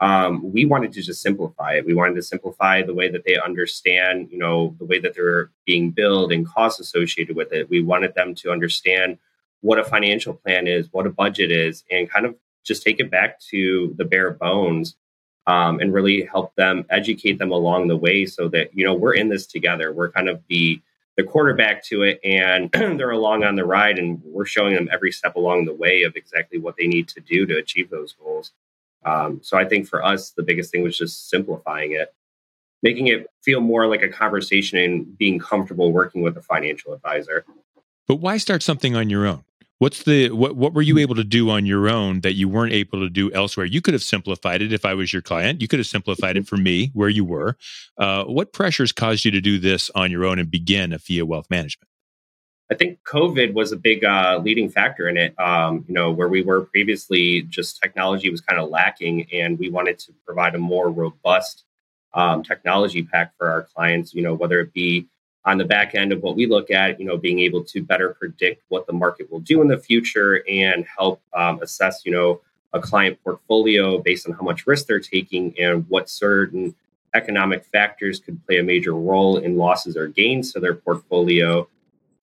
Um, 0.00 0.52
we 0.52 0.64
wanted 0.64 0.92
to 0.92 1.02
just 1.02 1.22
simplify 1.22 1.74
it. 1.74 1.86
We 1.86 1.94
wanted 1.94 2.16
to 2.16 2.22
simplify 2.22 2.82
the 2.82 2.94
way 2.94 3.08
that 3.08 3.24
they 3.24 3.38
understand, 3.38 4.28
you 4.30 4.38
know, 4.38 4.74
the 4.78 4.84
way 4.84 4.98
that 4.98 5.14
they're 5.14 5.50
being 5.64 5.90
billed 5.90 6.32
and 6.32 6.46
costs 6.46 6.80
associated 6.80 7.36
with 7.36 7.52
it. 7.52 7.70
We 7.70 7.82
wanted 7.82 8.14
them 8.14 8.34
to 8.36 8.50
understand 8.50 9.18
what 9.62 9.78
a 9.78 9.84
financial 9.84 10.34
plan 10.34 10.66
is, 10.66 10.88
what 10.92 11.06
a 11.06 11.10
budget 11.10 11.50
is, 11.50 11.84
and 11.90 12.10
kind 12.10 12.26
of 12.26 12.36
just 12.64 12.82
take 12.82 13.00
it 13.00 13.10
back 13.10 13.40
to 13.40 13.94
the 13.96 14.04
bare 14.04 14.30
bones 14.30 14.96
um, 15.46 15.80
and 15.80 15.92
really 15.92 16.24
help 16.24 16.54
them 16.54 16.84
educate 16.90 17.38
them 17.38 17.50
along 17.50 17.88
the 17.88 17.96
way 17.96 18.26
so 18.26 18.48
that 18.48 18.70
you 18.74 18.84
know 18.84 18.94
we're 18.94 19.14
in 19.14 19.28
this 19.28 19.46
together. 19.46 19.92
We're 19.92 20.10
kind 20.10 20.28
of 20.28 20.40
the 20.48 20.80
the 21.16 21.24
quarterback 21.24 21.84
to 21.84 22.02
it, 22.02 22.20
and 22.24 22.70
they're 22.72 23.10
along 23.10 23.44
on 23.44 23.56
the 23.56 23.64
ride, 23.64 23.98
and 23.98 24.20
we're 24.24 24.46
showing 24.46 24.74
them 24.74 24.88
every 24.92 25.12
step 25.12 25.36
along 25.36 25.64
the 25.64 25.74
way 25.74 26.02
of 26.02 26.16
exactly 26.16 26.58
what 26.58 26.76
they 26.76 26.86
need 26.86 27.08
to 27.08 27.20
do 27.20 27.46
to 27.46 27.56
achieve 27.56 27.90
those 27.90 28.12
goals. 28.12 28.52
Um, 29.04 29.40
so 29.42 29.56
I 29.56 29.64
think 29.64 29.88
for 29.88 30.04
us, 30.04 30.30
the 30.30 30.42
biggest 30.42 30.70
thing 30.70 30.82
was 30.82 30.96
just 30.96 31.28
simplifying 31.28 31.92
it, 31.92 32.14
making 32.82 33.08
it 33.08 33.26
feel 33.42 33.60
more 33.60 33.86
like 33.88 34.02
a 34.02 34.08
conversation 34.08 34.78
and 34.78 35.18
being 35.18 35.38
comfortable 35.38 35.92
working 35.92 36.22
with 36.22 36.36
a 36.36 36.42
financial 36.42 36.92
advisor. 36.92 37.44
But 38.06 38.16
why 38.16 38.36
start 38.36 38.62
something 38.62 38.94
on 38.94 39.10
your 39.10 39.26
own? 39.26 39.44
What's 39.82 40.04
the 40.04 40.30
what 40.30 40.54
what 40.54 40.74
were 40.74 40.82
you 40.82 40.98
able 40.98 41.16
to 41.16 41.24
do 41.24 41.50
on 41.50 41.66
your 41.66 41.88
own 41.88 42.20
that 42.20 42.34
you 42.34 42.48
weren't 42.48 42.72
able 42.72 43.00
to 43.00 43.10
do 43.10 43.32
elsewhere? 43.32 43.66
You 43.66 43.80
could 43.80 43.94
have 43.94 44.02
simplified 44.04 44.62
it 44.62 44.72
if 44.72 44.84
I 44.84 44.94
was 44.94 45.12
your 45.12 45.22
client. 45.22 45.60
You 45.60 45.66
could 45.66 45.80
have 45.80 45.88
simplified 45.88 46.36
it 46.36 46.46
for 46.46 46.56
me 46.56 46.92
where 46.94 47.08
you 47.08 47.24
were. 47.24 47.56
Uh, 47.98 48.22
what 48.22 48.52
pressures 48.52 48.92
caused 48.92 49.24
you 49.24 49.32
to 49.32 49.40
do 49.40 49.58
this 49.58 49.90
on 49.96 50.12
your 50.12 50.24
own 50.24 50.38
and 50.38 50.48
begin 50.48 50.92
a 50.92 51.00
Afia 51.00 51.24
Wealth 51.24 51.50
Management? 51.50 51.88
I 52.70 52.76
think 52.76 53.00
COVID 53.02 53.54
was 53.54 53.72
a 53.72 53.76
big 53.76 54.04
uh, 54.04 54.40
leading 54.40 54.70
factor 54.70 55.08
in 55.08 55.16
it. 55.16 55.34
Um, 55.40 55.84
you 55.88 55.94
know, 55.94 56.12
where 56.12 56.28
we 56.28 56.42
were 56.42 56.60
previously, 56.60 57.42
just 57.42 57.82
technology 57.82 58.30
was 58.30 58.40
kind 58.40 58.60
of 58.60 58.70
lacking, 58.70 59.26
and 59.32 59.58
we 59.58 59.68
wanted 59.68 59.98
to 59.98 60.12
provide 60.24 60.54
a 60.54 60.58
more 60.58 60.92
robust 60.92 61.64
um, 62.14 62.44
technology 62.44 63.02
pack 63.02 63.32
for 63.36 63.50
our 63.50 63.62
clients. 63.62 64.14
You 64.14 64.22
know, 64.22 64.34
whether 64.34 64.60
it 64.60 64.72
be 64.72 65.08
on 65.44 65.58
the 65.58 65.64
back 65.64 65.94
end 65.94 66.12
of 66.12 66.22
what 66.22 66.36
we 66.36 66.46
look 66.46 66.70
at, 66.70 67.00
you 67.00 67.06
know, 67.06 67.16
being 67.16 67.40
able 67.40 67.64
to 67.64 67.82
better 67.82 68.14
predict 68.14 68.62
what 68.68 68.86
the 68.86 68.92
market 68.92 69.30
will 69.30 69.40
do 69.40 69.60
in 69.60 69.68
the 69.68 69.78
future 69.78 70.44
and 70.48 70.86
help 70.96 71.20
um, 71.34 71.60
assess, 71.62 72.02
you 72.04 72.12
know, 72.12 72.40
a 72.72 72.80
client 72.80 73.18
portfolio 73.22 73.98
based 73.98 74.26
on 74.28 74.34
how 74.34 74.42
much 74.42 74.66
risk 74.66 74.86
they're 74.86 75.00
taking 75.00 75.54
and 75.58 75.84
what 75.88 76.08
certain 76.08 76.74
economic 77.14 77.64
factors 77.66 78.20
could 78.20 78.44
play 78.46 78.58
a 78.58 78.62
major 78.62 78.94
role 78.94 79.38
in 79.38 79.56
losses 79.56 79.96
or 79.96 80.08
gains 80.08 80.52
to 80.52 80.60
their 80.60 80.74
portfolio, 80.74 81.68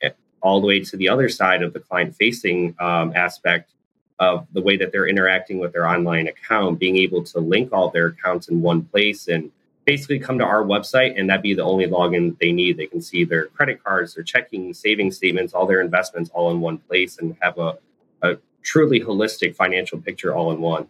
eh, 0.01 0.09
all 0.41 0.59
the 0.61 0.67
way 0.67 0.79
to 0.79 0.97
the 0.97 1.07
other 1.07 1.29
side 1.29 1.61
of 1.61 1.73
the 1.73 1.79
client 1.79 2.15
facing 2.15 2.73
um, 2.79 3.13
aspect 3.15 3.71
of 4.19 4.47
the 4.53 4.61
way 4.61 4.75
that 4.75 4.91
they're 4.91 5.07
interacting 5.07 5.59
with 5.59 5.71
their 5.73 5.87
online 5.87 6.27
account, 6.27 6.79
being 6.79 6.97
able 6.97 7.23
to 7.23 7.39
link 7.39 7.71
all 7.71 7.89
their 7.89 8.07
accounts 8.07 8.49
in 8.49 8.61
one 8.61 8.83
place 8.83 9.27
and 9.27 9.51
basically 9.89 10.19
come 10.19 10.37
to 10.37 10.45
our 10.45 10.63
website 10.63 11.19
and 11.19 11.27
that'd 11.27 11.41
be 11.41 11.55
the 11.55 11.63
only 11.63 11.87
login 11.87 12.37
they 12.37 12.51
need. 12.51 12.77
They 12.77 12.85
can 12.85 13.01
see 13.01 13.23
their 13.23 13.47
credit 13.47 13.83
cards, 13.83 14.13
their 14.13 14.23
checking, 14.23 14.71
saving 14.71 15.11
statements, 15.11 15.51
all 15.51 15.65
their 15.65 15.81
investments 15.81 16.29
all 16.31 16.51
in 16.51 16.61
one 16.61 16.77
place 16.77 17.17
and 17.17 17.35
have 17.41 17.57
a, 17.57 17.79
a 18.21 18.37
truly 18.61 18.99
holistic 18.99 19.55
financial 19.55 19.99
picture 19.99 20.35
all 20.35 20.51
in 20.51 20.61
one. 20.61 20.87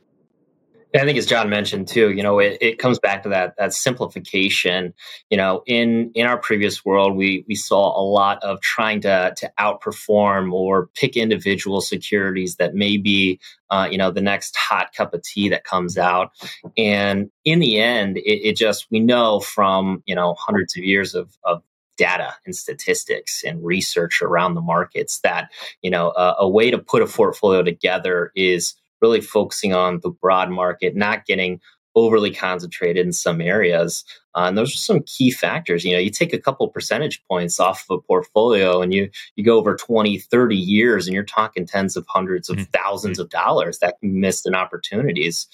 I 0.96 1.00
think 1.06 1.20
as 1.20 1.28
John 1.28 1.50
mentioned 1.50 1.88
too, 1.88 2.12
you 2.12 2.24
know, 2.24 2.40
it, 2.40 2.58
it 2.62 2.80
comes 2.80 2.98
back 2.98 3.22
to 3.24 3.30
that 3.30 3.56
that 3.58 3.74
simplification. 3.74 4.94
You 5.30 5.38
know, 5.38 5.62
in 5.68 6.12
in 6.16 6.26
our 6.26 6.38
previous 6.38 6.84
world, 6.84 7.16
we 7.16 7.46
we 7.48 7.54
saw 7.54 8.00
a 8.00 8.02
lot 8.02 8.42
of 8.44 8.60
trying 8.62 9.02
to 9.02 9.34
to 9.38 9.52
outperform 9.60 10.52
or 10.52 10.88
pick 10.96 11.16
individual 11.16 11.82
securities 11.82 12.56
that 12.56 12.74
may 12.74 12.98
be, 12.98 13.40
uh, 13.70 13.88
you 13.92 14.00
know, 14.00 14.10
the 14.10 14.22
next 14.22 14.56
hot 14.56 14.92
cup 14.94 15.14
of 15.14 15.22
tea 15.22 15.50
that 15.50 15.64
comes 15.64 15.98
out. 15.98 16.32
And 16.76 17.30
in 17.46 17.60
the 17.60 17.80
end, 17.80 18.18
it, 18.18 18.50
it 18.50 18.58
just 18.58 18.88
we 18.90 19.00
know 19.00 19.42
from 19.42 20.02
you 20.08 20.16
know 20.16 20.34
hundreds 20.40 20.76
of 20.76 20.84
years 20.84 21.14
of 21.14 21.38
of 21.44 21.62
data 21.98 22.34
and 22.46 22.56
statistics 22.56 23.44
and 23.44 23.64
research 23.64 24.22
around 24.24 24.56
the 24.56 24.62
markets 24.62 25.20
that 25.20 25.52
you 25.84 25.92
know 25.92 26.12
a, 26.12 26.38
a 26.40 26.50
way 26.50 26.72
to 26.72 26.80
put 26.80 27.04
a 27.04 27.06
portfolio 27.06 27.62
together 27.62 28.32
is 28.36 28.74
really 29.02 29.22
focusing 29.22 29.74
on 29.74 30.00
the 30.02 30.10
broad 30.10 30.50
market, 30.50 30.96
not 30.96 31.26
getting 31.26 31.60
overly 31.96 32.34
concentrated 32.34 33.06
in 33.06 33.12
some 33.12 33.42
areas. 33.42 34.06
Uh, 34.36 34.46
and 34.48 34.58
those 34.58 34.72
are 34.72 34.78
some 34.78 35.02
key 35.04 35.32
factors. 35.32 35.84
You 35.84 35.94
know, 35.94 36.00
you 36.00 36.12
take 36.12 36.34
a 36.34 36.40
couple 36.40 36.68
percentage 36.70 37.22
points 37.26 37.60
off 37.60 37.86
of 37.90 37.98
a 37.98 38.02
portfolio 38.02 38.82
and 38.82 38.94
you 38.94 39.10
you 39.36 39.44
go 39.44 39.58
over 39.58 39.76
20, 39.76 40.18
30 40.20 40.56
years 40.56 41.08
and 41.08 41.14
you're 41.14 41.24
talking 41.24 41.66
tens 41.66 41.98
of 41.98 42.06
hundreds 42.08 42.50
of 42.50 42.58
mm-hmm. 42.58 42.72
thousands 42.72 43.20
of 43.20 43.30
dollars 43.30 43.80
that 43.80 43.96
missed 44.02 44.48
in 44.48 44.56
opportunities. 44.56 45.48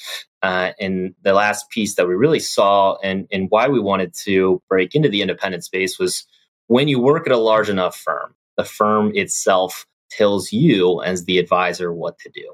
Uh, 0.44 0.72
and 0.80 1.16
the 1.24 1.34
last 1.34 1.70
piece 1.70 1.96
that 1.96 2.08
we 2.08 2.14
really 2.14 2.40
saw 2.40 2.98
and, 3.04 3.28
and 3.32 3.48
why 3.50 3.68
we 3.68 3.80
wanted 3.80 4.14
to 4.14 4.62
break 4.70 4.94
into 4.94 5.10
the 5.10 5.22
independent 5.22 5.64
space 5.64 5.98
was 5.98 6.26
when 6.68 6.88
you 6.88 7.00
work 7.00 7.26
at 7.26 7.34
a 7.34 7.38
large 7.38 7.70
enough 7.70 7.96
firm, 7.96 8.36
the 8.58 8.64
firm 8.64 9.12
itself 9.16 9.88
tells 10.10 10.52
you 10.52 11.02
as 11.04 11.26
the 11.26 11.38
advisor 11.40 11.94
what 11.94 12.18
to 12.20 12.30
do. 12.30 12.54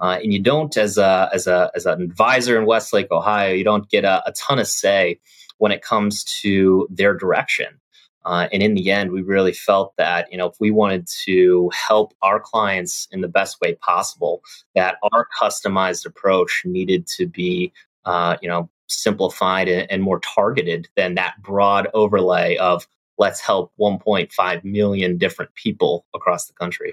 Uh, 0.00 0.18
and 0.22 0.32
you 0.32 0.40
don't, 0.40 0.76
as 0.76 0.98
a 0.98 1.30
as 1.32 1.46
a 1.46 1.70
as 1.74 1.86
an 1.86 2.02
advisor 2.02 2.58
in 2.58 2.66
Westlake, 2.66 3.10
Ohio, 3.10 3.52
you 3.52 3.64
don't 3.64 3.88
get 3.88 4.04
a, 4.04 4.22
a 4.26 4.32
ton 4.32 4.58
of 4.58 4.66
say 4.66 5.18
when 5.58 5.72
it 5.72 5.82
comes 5.82 6.24
to 6.24 6.88
their 6.90 7.14
direction. 7.14 7.78
Uh, 8.24 8.48
and 8.52 8.62
in 8.62 8.74
the 8.74 8.90
end, 8.90 9.10
we 9.10 9.22
really 9.22 9.52
felt 9.52 9.94
that 9.96 10.30
you 10.30 10.38
know 10.38 10.46
if 10.46 10.56
we 10.60 10.70
wanted 10.70 11.06
to 11.24 11.70
help 11.74 12.14
our 12.22 12.38
clients 12.38 13.08
in 13.10 13.20
the 13.20 13.28
best 13.28 13.60
way 13.60 13.74
possible, 13.76 14.42
that 14.74 14.96
our 15.12 15.26
customized 15.40 16.06
approach 16.06 16.62
needed 16.64 17.06
to 17.06 17.26
be 17.26 17.72
uh, 18.04 18.36
you 18.40 18.48
know 18.48 18.70
simplified 18.88 19.68
and, 19.68 19.90
and 19.90 20.02
more 20.02 20.20
targeted 20.20 20.88
than 20.96 21.14
that 21.14 21.34
broad 21.42 21.88
overlay 21.94 22.56
of 22.56 22.86
let's 23.22 23.40
help 23.40 23.70
1.5 23.78 24.64
million 24.64 25.16
different 25.16 25.54
people 25.54 26.04
across 26.12 26.46
the 26.46 26.52
country. 26.54 26.92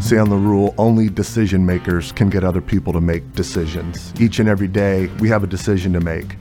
See 0.00 0.16
on 0.16 0.30
the 0.30 0.36
rule 0.36 0.74
only 0.78 1.10
decision 1.10 1.66
makers 1.66 2.12
can 2.12 2.30
get 2.30 2.44
other 2.44 2.62
people 2.62 2.94
to 2.94 3.00
make 3.02 3.30
decisions. 3.34 4.14
Each 4.18 4.38
and 4.38 4.48
every 4.48 4.68
day, 4.68 5.08
we 5.20 5.28
have 5.28 5.44
a 5.44 5.46
decision 5.46 5.92
to 5.92 6.00
make. 6.00 6.36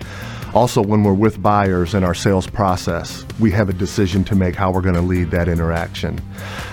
Also, 0.53 0.81
when 0.81 1.03
we're 1.03 1.13
with 1.13 1.41
buyers 1.41 1.93
in 1.93 2.05
our 2.05 2.13
sales 2.13 2.47
process, 2.47 3.25
we 3.41 3.51
have 3.51 3.67
a 3.67 3.73
decision 3.73 4.23
to 4.23 4.35
make 4.35 4.55
how 4.55 4.71
we're 4.71 4.79
going 4.89 4.95
to 4.95 5.01
lead 5.01 5.31
that 5.31 5.49
interaction. 5.49 6.17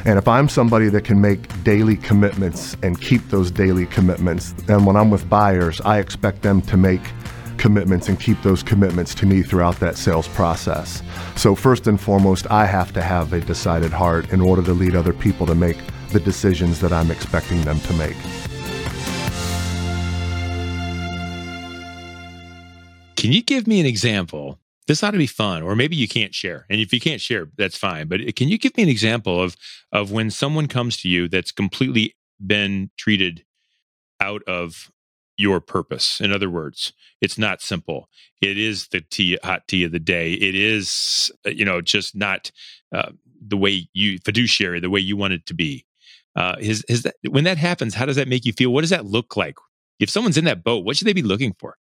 And 0.05 0.19
if 0.21 0.29
I'm 0.29 0.49
somebody 0.49 0.89
that 0.91 1.05
can 1.05 1.21
make 1.21 1.41
daily 1.65 1.97
commitments 1.97 2.77
and 2.85 3.01
keep 3.01 3.29
those 3.31 3.51
daily 3.51 3.87
commitments, 3.87 4.53
then 4.67 4.85
when 4.85 4.95
I'm 4.95 5.11
with 5.11 5.29
buyers, 5.29 5.81
I 5.81 5.99
expect 5.99 6.43
them 6.43 6.63
to 6.63 6.77
make 6.77 7.03
commitments 7.63 8.09
and 8.09 8.19
keep 8.19 8.43
those 8.43 8.61
commitments 8.61 9.15
to 9.15 9.25
me 9.25 9.41
throughout 9.41 9.77
that 9.77 9.97
sales 9.97 10.27
process. 10.27 11.01
So, 11.37 11.55
first 11.55 11.87
and 11.87 11.99
foremost, 11.99 12.51
I 12.51 12.67
have 12.67 12.93
to 12.95 13.01
have 13.01 13.33
a 13.33 13.41
decided 13.41 13.93
heart 13.93 14.33
in 14.33 14.41
order 14.41 14.63
to 14.65 14.73
lead 14.73 14.97
other 14.97 15.13
people 15.13 15.47
to 15.47 15.55
make 15.55 15.79
the 16.11 16.19
decisions 16.19 16.81
that 16.81 16.93
I'm 16.93 17.13
expecting 17.13 17.63
them 17.63 17.79
to 17.79 17.93
make. 17.95 18.17
Can 23.17 23.31
you 23.31 23.43
give 23.43 23.69
me 23.69 23.79
an 23.79 23.87
example? 23.87 24.59
This 24.89 25.05
ought 25.05 25.13
to 25.13 25.19
be 25.19 25.29
fun, 25.29 25.63
or 25.63 25.77
maybe 25.77 25.95
you 25.95 26.09
can't 26.09 26.35
share. 26.35 26.67
And 26.69 26.81
if 26.81 26.93
you 26.93 26.99
can't 26.99 27.21
share, 27.21 27.47
that's 27.57 27.79
fine. 27.79 28.09
But 28.09 28.21
uh, 28.23 28.33
can 28.35 28.49
you 28.49 28.59
give 28.59 28.77
me 28.77 28.83
an 28.83 28.89
example 28.89 29.41
of 29.41 29.57
of 29.93 30.11
when 30.11 30.31
someone 30.31 30.67
comes 30.67 30.97
to 31.03 31.09
you 31.09 31.29
that's 31.29 31.53
completely 31.53 32.17
been 32.45 32.91
treated 32.97 33.45
out 34.21 34.43
of 34.49 34.91
your 35.43 35.61
purpose. 35.61 36.21
In 36.21 36.33
other 36.33 36.49
words, 36.49 36.93
it's 37.21 37.37
not 37.37 37.61
simple. 37.61 38.09
It 38.41 38.57
is 38.57 38.87
the 38.89 39.01
tea, 39.01 39.37
hot 39.43 39.67
tea 39.67 39.83
of 39.83 39.91
the 39.91 39.99
day. 39.99 40.35
It 40.35 40.55
is, 40.55 41.33
uh, 41.45 41.51
you 41.51 41.65
know, 41.65 41.81
just 41.81 42.15
not 42.15 42.53
uh, 42.95 43.11
the 43.45 43.57
way 43.57 43.89
you 43.93 44.19
fiduciary, 44.25 44.79
the 44.79 44.89
way 44.89 45.01
you 45.01 45.17
want 45.17 45.33
it 45.33 45.45
to 45.47 45.55
be. 45.55 45.85
Uh, 46.37 46.55
is, 46.61 46.85
is 46.85 47.03
that 47.03 47.17
when 47.29 47.45
that 47.45 47.59
happens? 47.59 47.95
How 47.95 48.07
does 48.07 48.17
that 48.17 48.29
make 48.29 48.45
you 48.45 48.53
feel? 48.53 48.73
What 48.73 48.83
does 48.83 48.91
that 48.91 49.05
look 49.05 49.37
like? 49.37 49.57
If 49.99 50.11
someone's 50.11 50.39
in 50.39 50.45
that 50.45 50.63
boat, 50.63 50.85
what 50.85 50.97
should 50.97 51.09
they 51.09 51.13
be 51.13 51.23
looking 51.23 51.55
for? 51.59 51.77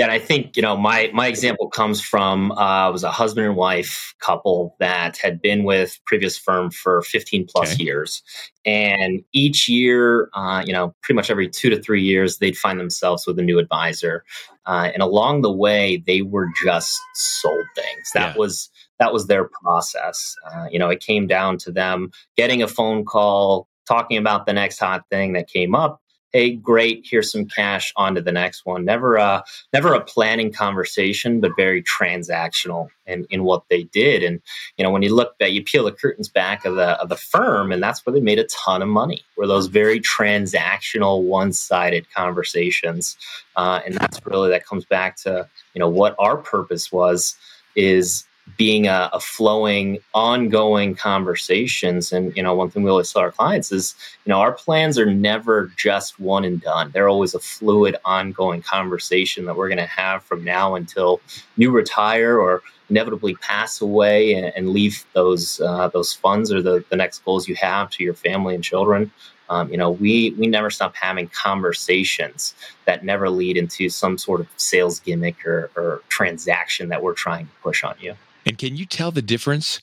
Yeah, 0.00 0.06
and 0.06 0.12
I 0.12 0.18
think 0.18 0.56
you 0.56 0.62
know 0.62 0.78
my 0.78 1.10
my 1.12 1.26
example 1.26 1.68
comes 1.68 2.00
from 2.00 2.52
uh, 2.52 2.90
was 2.90 3.04
a 3.04 3.10
husband 3.10 3.46
and 3.46 3.54
wife 3.54 4.14
couple 4.18 4.74
that 4.80 5.18
had 5.18 5.42
been 5.42 5.62
with 5.62 6.00
previous 6.06 6.38
firm 6.38 6.70
for 6.70 7.02
15 7.02 7.46
plus 7.46 7.74
okay. 7.74 7.84
years, 7.84 8.22
and 8.64 9.22
each 9.34 9.68
year, 9.68 10.30
uh, 10.32 10.64
you 10.66 10.72
know, 10.72 10.94
pretty 11.02 11.16
much 11.16 11.30
every 11.30 11.50
two 11.50 11.68
to 11.68 11.82
three 11.82 12.02
years, 12.02 12.38
they'd 12.38 12.56
find 12.56 12.80
themselves 12.80 13.26
with 13.26 13.38
a 13.38 13.42
new 13.42 13.58
advisor, 13.58 14.24
uh, 14.64 14.88
and 14.90 15.02
along 15.02 15.42
the 15.42 15.52
way, 15.52 16.02
they 16.06 16.22
were 16.22 16.48
just 16.64 16.98
sold 17.12 17.66
things. 17.76 18.10
That 18.14 18.32
yeah. 18.32 18.38
was 18.38 18.70
that 19.00 19.12
was 19.12 19.26
their 19.26 19.50
process. 19.62 20.34
Uh, 20.50 20.64
you 20.70 20.78
know, 20.78 20.88
it 20.88 21.00
came 21.00 21.26
down 21.26 21.58
to 21.58 21.70
them 21.70 22.10
getting 22.38 22.62
a 22.62 22.68
phone 22.68 23.04
call, 23.04 23.68
talking 23.86 24.16
about 24.16 24.46
the 24.46 24.54
next 24.54 24.78
hot 24.78 25.02
thing 25.10 25.34
that 25.34 25.46
came 25.46 25.74
up 25.74 26.00
hey 26.32 26.54
great 26.54 27.06
here's 27.08 27.30
some 27.30 27.46
cash 27.46 27.92
on 27.96 28.14
to 28.14 28.20
the 28.20 28.32
next 28.32 28.64
one. 28.64 28.84
Never 28.84 29.16
a 29.16 29.44
never 29.72 29.94
a 29.94 30.00
planning 30.00 30.52
conversation 30.52 31.40
but 31.40 31.52
very 31.56 31.82
transactional 31.82 32.88
in, 33.06 33.26
in 33.30 33.44
what 33.44 33.64
they 33.68 33.84
did. 33.84 34.22
And 34.22 34.40
you 34.76 34.84
know 34.84 34.90
when 34.90 35.02
you 35.02 35.14
look 35.14 35.34
at 35.40 35.52
you 35.52 35.62
peel 35.62 35.84
the 35.84 35.92
curtains 35.92 36.28
back 36.28 36.64
of 36.64 36.76
the 36.76 37.00
of 37.00 37.08
the 37.08 37.16
firm 37.16 37.72
and 37.72 37.82
that's 37.82 38.04
where 38.04 38.12
they 38.12 38.20
made 38.20 38.38
a 38.38 38.44
ton 38.44 38.82
of 38.82 38.88
money 38.88 39.22
were 39.36 39.46
those 39.46 39.66
very 39.66 40.00
transactional 40.00 41.22
one-sided 41.24 42.10
conversations. 42.12 43.16
Uh, 43.56 43.80
and 43.84 43.94
that's 43.94 44.24
really 44.26 44.50
that 44.50 44.66
comes 44.66 44.84
back 44.84 45.16
to 45.16 45.48
you 45.74 45.78
know 45.78 45.88
what 45.88 46.14
our 46.18 46.36
purpose 46.36 46.92
was 46.92 47.36
is 47.76 48.24
being 48.56 48.86
a, 48.86 49.10
a, 49.12 49.20
flowing, 49.20 49.98
ongoing 50.14 50.94
conversations. 50.94 52.12
And 52.12 52.34
you 52.36 52.42
know, 52.42 52.54
one 52.54 52.70
thing 52.70 52.82
we 52.82 52.90
always 52.90 53.12
tell 53.12 53.22
our 53.22 53.32
clients 53.32 53.72
is, 53.72 53.94
you 54.24 54.30
know, 54.30 54.38
our 54.38 54.52
plans 54.52 54.98
are 54.98 55.06
never 55.06 55.70
just 55.76 56.18
one 56.18 56.44
and 56.44 56.60
done. 56.60 56.90
They're 56.92 57.08
always 57.08 57.34
a 57.34 57.38
fluid, 57.38 57.96
ongoing 58.04 58.62
conversation 58.62 59.44
that 59.44 59.56
we're 59.56 59.68
going 59.68 59.78
to 59.78 59.86
have 59.86 60.22
from 60.24 60.44
now 60.44 60.74
until 60.74 61.20
you 61.56 61.70
retire 61.70 62.38
or 62.38 62.62
inevitably 62.88 63.36
pass 63.36 63.80
away 63.80 64.34
and, 64.34 64.52
and 64.56 64.70
leave 64.70 65.04
those 65.12 65.60
uh, 65.60 65.88
those 65.88 66.12
funds 66.12 66.52
or 66.52 66.60
the, 66.62 66.84
the 66.90 66.96
next 66.96 67.24
goals 67.24 67.48
you 67.48 67.54
have 67.56 67.90
to 67.90 68.04
your 68.04 68.14
family 68.14 68.54
and 68.54 68.64
children. 68.64 69.10
Um, 69.48 69.70
you 69.70 69.76
know, 69.76 69.90
we 69.90 70.30
we 70.38 70.46
never 70.46 70.70
stop 70.70 70.94
having 70.94 71.28
conversations 71.28 72.54
that 72.84 73.04
never 73.04 73.28
lead 73.28 73.56
into 73.56 73.88
some 73.88 74.16
sort 74.16 74.40
of 74.40 74.48
sales 74.56 75.00
gimmick 75.00 75.44
or, 75.46 75.70
or 75.76 76.02
transaction 76.08 76.88
that 76.88 77.02
we're 77.02 77.14
trying 77.14 77.46
to 77.46 77.52
push 77.62 77.82
on 77.82 77.96
you. 78.00 78.14
And 78.46 78.58
can 78.58 78.76
you 78.76 78.86
tell 78.86 79.10
the 79.10 79.22
difference? 79.22 79.82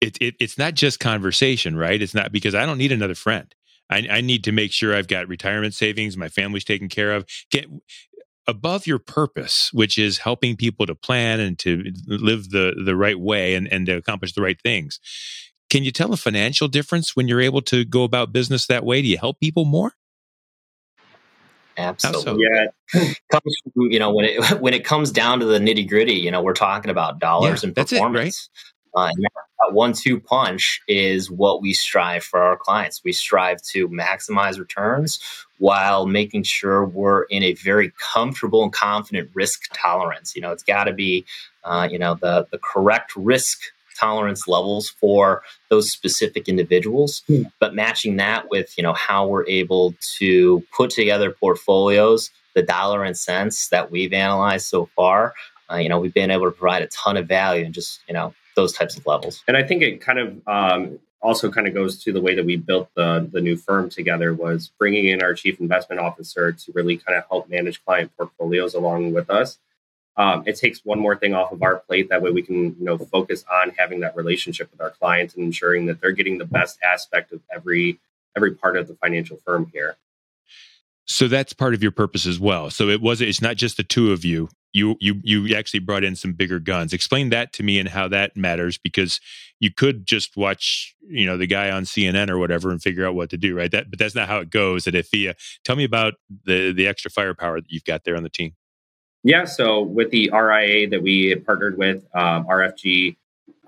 It, 0.00 0.18
it, 0.20 0.34
it's 0.40 0.58
not 0.58 0.74
just 0.74 1.00
conversation, 1.00 1.76
right? 1.76 2.00
It's 2.00 2.14
not 2.14 2.32
because 2.32 2.54
I 2.54 2.66
don't 2.66 2.78
need 2.78 2.92
another 2.92 3.14
friend. 3.14 3.54
I, 3.88 4.06
I 4.10 4.20
need 4.20 4.44
to 4.44 4.52
make 4.52 4.72
sure 4.72 4.94
I've 4.94 5.08
got 5.08 5.28
retirement 5.28 5.74
savings, 5.74 6.16
my 6.16 6.28
family's 6.28 6.64
taken 6.64 6.88
care 6.88 7.12
of. 7.12 7.26
Get 7.50 7.66
above 8.48 8.86
your 8.86 8.98
purpose, 8.98 9.70
which 9.72 9.98
is 9.98 10.18
helping 10.18 10.56
people 10.56 10.86
to 10.86 10.94
plan 10.94 11.40
and 11.40 11.58
to 11.60 11.84
live 12.06 12.50
the 12.50 12.74
the 12.84 12.96
right 12.96 13.18
way 13.18 13.54
and, 13.54 13.70
and 13.72 13.86
to 13.86 13.92
accomplish 13.92 14.32
the 14.32 14.42
right 14.42 14.60
things. 14.60 14.98
Can 15.70 15.84
you 15.84 15.90
tell 15.92 16.12
a 16.12 16.16
financial 16.16 16.68
difference 16.68 17.16
when 17.16 17.28
you're 17.28 17.40
able 17.40 17.62
to 17.62 17.84
go 17.84 18.02
about 18.02 18.32
business 18.32 18.66
that 18.66 18.84
way? 18.84 19.00
Do 19.00 19.08
you 19.08 19.18
help 19.18 19.40
people 19.40 19.64
more? 19.64 19.92
Absolutely. 21.76 22.44
Yeah. 22.50 23.14
comes 23.30 23.54
from, 23.62 23.90
you 23.90 23.98
know, 23.98 24.12
when 24.12 24.24
it 24.24 24.60
when 24.60 24.74
it 24.74 24.84
comes 24.84 25.10
down 25.10 25.40
to 25.40 25.46
the 25.46 25.58
nitty 25.58 25.88
gritty, 25.88 26.14
you 26.14 26.30
know, 26.30 26.42
we're 26.42 26.54
talking 26.54 26.90
about 26.90 27.18
dollars 27.18 27.62
yeah, 27.62 27.68
and 27.68 27.76
performance. 27.76 28.50
It, 28.54 28.58
right? 28.98 29.04
uh, 29.04 29.10
and 29.14 29.24
that 29.24 29.74
one-two 29.74 30.20
punch 30.20 30.82
is 30.88 31.30
what 31.30 31.62
we 31.62 31.72
strive 31.72 32.24
for 32.24 32.42
our 32.42 32.56
clients. 32.56 33.02
We 33.04 33.12
strive 33.12 33.62
to 33.70 33.88
maximize 33.88 34.58
returns 34.58 35.20
while 35.58 36.06
making 36.06 36.42
sure 36.42 36.84
we're 36.84 37.22
in 37.24 37.42
a 37.42 37.54
very 37.54 37.92
comfortable 38.12 38.62
and 38.64 38.72
confident 38.72 39.30
risk 39.34 39.72
tolerance. 39.72 40.34
You 40.34 40.42
know, 40.42 40.52
it's 40.52 40.64
got 40.64 40.84
to 40.84 40.92
be, 40.92 41.24
uh, 41.64 41.88
you 41.90 41.98
know, 41.98 42.14
the 42.14 42.46
the 42.50 42.58
correct 42.58 43.14
risk 43.16 43.60
tolerance 44.02 44.48
levels 44.48 44.88
for 44.88 45.42
those 45.70 45.90
specific 45.90 46.48
individuals 46.48 47.22
mm. 47.28 47.50
but 47.60 47.74
matching 47.74 48.16
that 48.16 48.50
with 48.50 48.76
you 48.76 48.82
know 48.82 48.92
how 48.94 49.26
we're 49.26 49.46
able 49.46 49.94
to 50.00 50.62
put 50.76 50.90
together 50.90 51.30
portfolios 51.30 52.30
the 52.54 52.62
dollar 52.62 53.04
and 53.04 53.16
cents 53.16 53.68
that 53.68 53.90
we've 53.90 54.12
analyzed 54.12 54.66
so 54.66 54.86
far 54.96 55.34
uh, 55.70 55.76
you 55.76 55.88
know 55.88 56.00
we've 56.00 56.14
been 56.14 56.30
able 56.30 56.46
to 56.46 56.50
provide 56.50 56.82
a 56.82 56.88
ton 56.88 57.16
of 57.16 57.28
value 57.28 57.64
in 57.64 57.72
just 57.72 58.00
you 58.08 58.14
know 58.14 58.34
those 58.56 58.72
types 58.72 58.96
of 58.96 59.06
levels 59.06 59.42
and 59.46 59.56
i 59.56 59.62
think 59.62 59.82
it 59.82 60.00
kind 60.00 60.18
of 60.18 60.48
um, 60.48 60.98
also 61.22 61.50
kind 61.50 61.68
of 61.68 61.74
goes 61.74 62.02
to 62.02 62.12
the 62.12 62.20
way 62.20 62.34
that 62.34 62.44
we 62.44 62.56
built 62.56 62.88
the 62.94 63.28
the 63.32 63.40
new 63.40 63.56
firm 63.56 63.88
together 63.88 64.34
was 64.34 64.70
bringing 64.78 65.06
in 65.06 65.22
our 65.22 65.34
chief 65.34 65.60
investment 65.60 66.00
officer 66.00 66.52
to 66.52 66.72
really 66.72 66.96
kind 66.96 67.16
of 67.16 67.24
help 67.30 67.48
manage 67.48 67.84
client 67.84 68.10
portfolios 68.16 68.74
along 68.74 69.12
with 69.12 69.30
us 69.30 69.58
um, 70.16 70.44
it 70.46 70.56
takes 70.56 70.84
one 70.84 70.98
more 70.98 71.16
thing 71.16 71.34
off 71.34 71.52
of 71.52 71.62
our 71.62 71.76
plate. 71.76 72.10
That 72.10 72.22
way, 72.22 72.30
we 72.30 72.42
can 72.42 72.76
you 72.78 72.84
know 72.84 72.98
focus 72.98 73.44
on 73.50 73.72
having 73.78 74.00
that 74.00 74.16
relationship 74.16 74.70
with 74.70 74.80
our 74.80 74.90
clients 74.90 75.34
and 75.34 75.44
ensuring 75.44 75.86
that 75.86 76.00
they're 76.00 76.12
getting 76.12 76.38
the 76.38 76.44
best 76.44 76.78
aspect 76.82 77.32
of 77.32 77.40
every 77.54 77.98
every 78.36 78.54
part 78.54 78.76
of 78.76 78.88
the 78.88 78.94
financial 78.94 79.38
firm 79.44 79.70
here. 79.72 79.96
So 81.04 81.28
that's 81.28 81.52
part 81.52 81.74
of 81.74 81.82
your 81.82 81.92
purpose 81.92 82.26
as 82.26 82.38
well. 82.38 82.70
So 82.70 82.88
it 82.88 83.00
was 83.00 83.20
it's 83.20 83.42
not 83.42 83.56
just 83.56 83.76
the 83.76 83.82
two 83.82 84.12
of 84.12 84.24
you 84.24 84.48
you 84.72 84.96
you 85.00 85.20
you 85.22 85.54
actually 85.54 85.80
brought 85.80 86.04
in 86.04 86.16
some 86.16 86.32
bigger 86.32 86.58
guns. 86.58 86.92
Explain 86.92 87.30
that 87.30 87.52
to 87.54 87.62
me 87.62 87.78
and 87.78 87.88
how 87.88 88.08
that 88.08 88.36
matters 88.36 88.78
because 88.78 89.20
you 89.60 89.70
could 89.72 90.06
just 90.06 90.36
watch 90.36 90.94
you 91.00 91.26
know 91.26 91.36
the 91.36 91.46
guy 91.46 91.70
on 91.70 91.84
CNN 91.84 92.30
or 92.30 92.38
whatever 92.38 92.70
and 92.70 92.82
figure 92.82 93.06
out 93.06 93.14
what 93.14 93.30
to 93.30 93.36
do, 93.36 93.56
right? 93.56 93.70
That 93.70 93.90
but 93.90 93.98
that's 93.98 94.14
not 94.14 94.28
how 94.28 94.38
it 94.38 94.50
goes 94.50 94.86
at 94.86 94.94
Afia. 94.94 95.34
Tell 95.64 95.76
me 95.76 95.84
about 95.84 96.14
the 96.44 96.72
the 96.72 96.86
extra 96.86 97.10
firepower 97.10 97.60
that 97.60 97.70
you've 97.70 97.84
got 97.84 98.04
there 98.04 98.16
on 98.16 98.22
the 98.22 98.30
team. 98.30 98.54
Yeah, 99.24 99.44
so 99.44 99.82
with 99.82 100.10
the 100.10 100.30
RIA 100.32 100.88
that 100.90 101.02
we 101.02 101.34
partnered 101.36 101.78
with, 101.78 102.04
um, 102.12 102.44
RFG, 102.46 103.16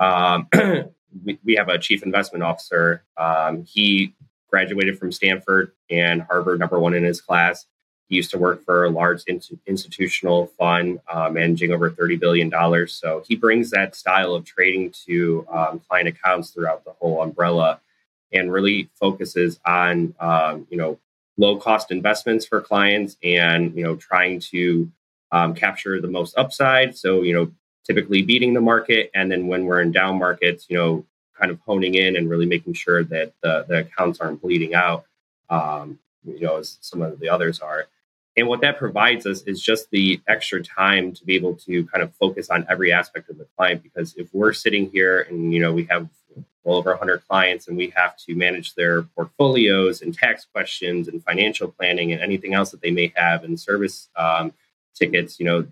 um, 0.00 0.48
we, 1.24 1.38
we, 1.44 1.54
have 1.54 1.68
a 1.68 1.78
chief 1.78 2.02
investment 2.02 2.42
officer. 2.42 3.04
Um, 3.16 3.64
he 3.64 4.14
graduated 4.50 4.98
from 4.98 5.12
Stanford 5.12 5.70
and 5.88 6.22
Harvard, 6.22 6.58
number 6.58 6.80
one 6.80 6.94
in 6.94 7.04
his 7.04 7.20
class. 7.20 7.66
He 8.08 8.16
used 8.16 8.32
to 8.32 8.38
work 8.38 8.64
for 8.64 8.84
a 8.84 8.90
large 8.90 9.22
in- 9.28 9.40
institutional 9.66 10.48
fund 10.58 10.98
uh, 11.08 11.30
managing 11.30 11.72
over 11.72 11.88
$30 11.88 12.18
billion. 12.18 12.88
So 12.88 13.22
he 13.26 13.36
brings 13.36 13.70
that 13.70 13.94
style 13.94 14.34
of 14.34 14.44
trading 14.44 14.92
to 15.06 15.46
um, 15.50 15.80
client 15.88 16.08
accounts 16.08 16.50
throughout 16.50 16.84
the 16.84 16.92
whole 16.92 17.22
umbrella 17.22 17.80
and 18.32 18.52
really 18.52 18.90
focuses 18.94 19.60
on, 19.64 20.14
um, 20.18 20.66
you 20.68 20.76
know, 20.76 20.98
low 21.36 21.56
cost 21.56 21.92
investments 21.92 22.44
for 22.44 22.60
clients 22.60 23.16
and, 23.22 23.74
you 23.76 23.84
know, 23.84 23.94
trying 23.94 24.40
to 24.40 24.90
um, 25.34 25.52
capture 25.52 26.00
the 26.00 26.08
most 26.08 26.38
upside. 26.38 26.96
So, 26.96 27.22
you 27.22 27.34
know, 27.34 27.50
typically 27.84 28.22
beating 28.22 28.54
the 28.54 28.60
market. 28.60 29.10
And 29.14 29.30
then 29.30 29.48
when 29.48 29.64
we're 29.64 29.80
in 29.80 29.90
down 29.90 30.16
markets, 30.16 30.66
you 30.68 30.76
know, 30.76 31.04
kind 31.38 31.50
of 31.50 31.58
honing 31.66 31.96
in 31.96 32.16
and 32.16 32.30
really 32.30 32.46
making 32.46 32.74
sure 32.74 33.02
that 33.02 33.32
the, 33.42 33.66
the 33.68 33.78
accounts 33.80 34.20
aren't 34.20 34.40
bleeding 34.40 34.76
out, 34.76 35.06
um, 35.50 35.98
you 36.24 36.38
know, 36.38 36.58
as 36.58 36.78
some 36.80 37.02
of 37.02 37.18
the 37.18 37.28
others 37.28 37.58
are. 37.58 37.86
And 38.36 38.46
what 38.46 38.60
that 38.60 38.78
provides 38.78 39.26
us 39.26 39.42
is 39.42 39.60
just 39.60 39.90
the 39.90 40.20
extra 40.28 40.62
time 40.62 41.12
to 41.12 41.24
be 41.24 41.34
able 41.34 41.54
to 41.66 41.84
kind 41.86 42.04
of 42.04 42.14
focus 42.14 42.48
on 42.48 42.64
every 42.70 42.92
aspect 42.92 43.28
of 43.28 43.36
the 43.36 43.46
client. 43.56 43.82
Because 43.82 44.14
if 44.16 44.32
we're 44.32 44.52
sitting 44.52 44.88
here 44.90 45.26
and, 45.28 45.52
you 45.52 45.58
know, 45.58 45.72
we 45.72 45.84
have 45.86 46.08
well 46.62 46.76
over 46.76 46.90
100 46.90 47.26
clients 47.28 47.66
and 47.66 47.76
we 47.76 47.92
have 47.96 48.16
to 48.18 48.36
manage 48.36 48.74
their 48.74 49.02
portfolios 49.02 50.00
and 50.00 50.14
tax 50.14 50.46
questions 50.46 51.08
and 51.08 51.22
financial 51.24 51.68
planning 51.68 52.12
and 52.12 52.22
anything 52.22 52.54
else 52.54 52.70
that 52.70 52.80
they 52.80 52.92
may 52.92 53.12
have 53.16 53.42
and 53.42 53.58
service 53.58 54.08
um, 54.16 54.52
tickets, 54.94 55.38
you 55.38 55.46
know, 55.46 55.66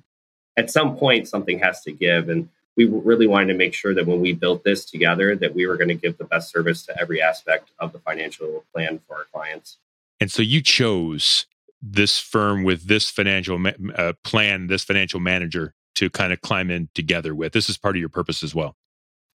at 0.56 0.70
some 0.70 0.96
point 0.96 1.28
something 1.28 1.58
has 1.58 1.82
to 1.82 1.92
give. 1.92 2.28
And 2.28 2.48
we 2.76 2.84
really 2.84 3.26
wanted 3.26 3.48
to 3.48 3.54
make 3.54 3.74
sure 3.74 3.94
that 3.94 4.06
when 4.06 4.20
we 4.20 4.32
built 4.32 4.64
this 4.64 4.84
together, 4.84 5.36
that 5.36 5.54
we 5.54 5.66
were 5.66 5.76
going 5.76 5.88
to 5.88 5.94
give 5.94 6.18
the 6.18 6.24
best 6.24 6.50
service 6.50 6.84
to 6.86 7.00
every 7.00 7.20
aspect 7.20 7.70
of 7.78 7.92
the 7.92 7.98
financial 7.98 8.64
plan 8.74 9.00
for 9.06 9.16
our 9.16 9.24
clients. 9.32 9.78
And 10.20 10.30
so 10.30 10.42
you 10.42 10.62
chose 10.62 11.46
this 11.82 12.18
firm 12.18 12.62
with 12.62 12.84
this 12.84 13.10
financial 13.10 13.60
uh, 13.96 14.12
plan, 14.22 14.68
this 14.68 14.84
financial 14.84 15.20
manager 15.20 15.74
to 15.96 16.08
kind 16.08 16.32
of 16.32 16.40
climb 16.40 16.70
in 16.70 16.88
together 16.94 17.34
with. 17.34 17.52
This 17.52 17.68
is 17.68 17.76
part 17.76 17.96
of 17.96 18.00
your 18.00 18.08
purpose 18.08 18.42
as 18.42 18.54
well. 18.54 18.76